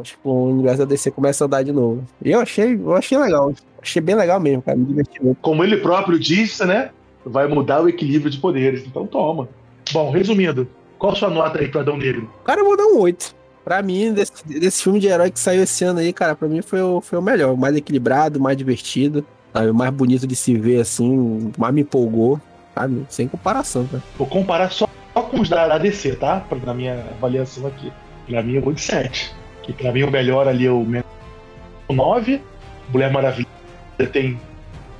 acho 0.01 0.13
que 0.13 0.27
o 0.27 0.45
universo 0.45 0.79
da 0.79 0.85
DC 0.85 1.11
começa 1.11 1.43
a 1.43 1.47
andar 1.47 1.63
de 1.63 1.71
novo. 1.71 2.03
E 2.23 2.31
eu 2.31 2.39
achei, 2.39 2.75
eu 2.75 2.95
achei 2.95 3.17
legal. 3.17 3.53
Achei 3.81 4.01
bem 4.01 4.15
legal 4.15 4.39
mesmo, 4.39 4.61
cara. 4.61 4.77
Me 4.77 4.85
diverti 4.85 5.23
muito. 5.23 5.37
Como 5.41 5.63
ele 5.63 5.77
próprio 5.77 6.19
disse, 6.19 6.65
né? 6.65 6.91
Vai 7.25 7.47
mudar 7.47 7.81
o 7.81 7.89
equilíbrio 7.89 8.29
de 8.29 8.37
poderes. 8.37 8.85
Então 8.85 9.07
toma. 9.07 9.47
Bom, 9.91 10.11
resumindo, 10.11 10.67
qual 10.97 11.13
a 11.13 11.15
sua 11.15 11.29
nota 11.29 11.59
aí 11.59 11.67
pro 11.67 11.79
Adão 11.79 11.97
Negro? 11.97 12.29
Cara, 12.43 12.61
eu 12.61 12.65
vou 12.65 12.77
dar 12.77 12.85
um 12.85 12.99
8. 12.99 13.35
Pra 13.63 13.81
mim, 13.81 14.13
desse, 14.13 14.33
desse 14.47 14.83
filme 14.83 14.99
de 14.99 15.07
herói 15.07 15.29
que 15.29 15.39
saiu 15.39 15.63
esse 15.63 15.83
ano 15.83 15.99
aí, 15.99 16.11
cara, 16.11 16.35
pra 16.35 16.47
mim 16.47 16.61
foi 16.61 16.81
o, 16.81 16.99
foi 16.99 17.19
o 17.19 17.21
melhor. 17.21 17.53
O 17.53 17.57
mais 17.57 17.75
equilibrado, 17.75 18.39
mais 18.39 18.57
divertido, 18.57 19.25
sabe? 19.53 19.69
O 19.69 19.73
mais 19.73 19.91
bonito 19.91 20.25
de 20.25 20.35
se 20.35 20.55
ver, 20.55 20.81
assim, 20.81 21.51
mais 21.57 21.73
me 21.73 21.81
empolgou, 21.81 22.39
sabe? 22.73 23.05
Sem 23.09 23.27
comparação, 23.27 23.85
cara. 23.85 24.03
Vou 24.17 24.27
comparar 24.27 24.71
só, 24.71 24.87
só 25.13 25.21
com 25.23 25.39
os 25.39 25.49
da, 25.49 25.67
da 25.67 25.77
DC, 25.77 26.15
tá? 26.15 26.39
Pra, 26.39 26.57
na 26.57 26.73
minha 26.73 27.05
avaliação 27.17 27.67
aqui. 27.67 27.91
Pra 28.27 28.41
mim 28.41 28.53
eu 28.53 28.61
vou 28.61 28.73
de 28.73 28.81
7. 28.81 29.40
Que 29.63 29.73
pra 29.73 29.91
mim 29.91 30.03
o 30.03 30.11
melhor 30.11 30.47
ali 30.47 30.65
é 30.65 30.71
o 30.71 30.83
Men- 30.83 31.03
o 31.87 31.93
9. 31.93 32.41
Mulher 32.91 33.11
Maravilha 33.11 33.47
tem 34.11 34.39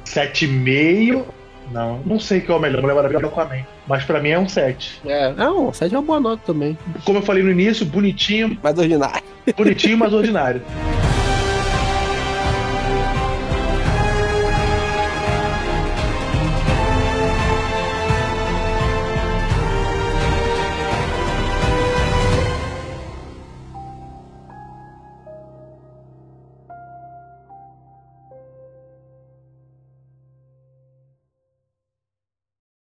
7,5. 0.05 1.25
Não, 1.71 1.99
não 2.05 2.19
sei 2.19 2.41
qual 2.41 2.57
é 2.57 2.59
o 2.59 2.61
melhor. 2.61 2.81
Mulher 2.81 2.95
Maravilha 2.95 3.21
é 3.21 3.25
o 3.25 3.27
Aquaman. 3.29 3.65
Mas 3.87 4.03
pra 4.03 4.19
mim 4.19 4.29
é 4.29 4.39
um 4.39 4.47
7. 4.47 5.01
É, 5.05 5.31
não, 5.33 5.69
o 5.69 5.73
7 5.73 5.95
é 5.95 5.97
uma 5.97 6.05
boa 6.05 6.19
nota 6.19 6.41
também. 6.45 6.77
Como 7.05 7.17
eu 7.19 7.23
falei 7.23 7.41
no 7.43 7.49
início, 7.51 7.85
bonitinho, 7.85 8.57
Mais 8.61 8.77
ordinário. 8.77 9.23
bonitinho, 9.55 9.97
mas 9.97 10.13
ordinário. 10.13 10.61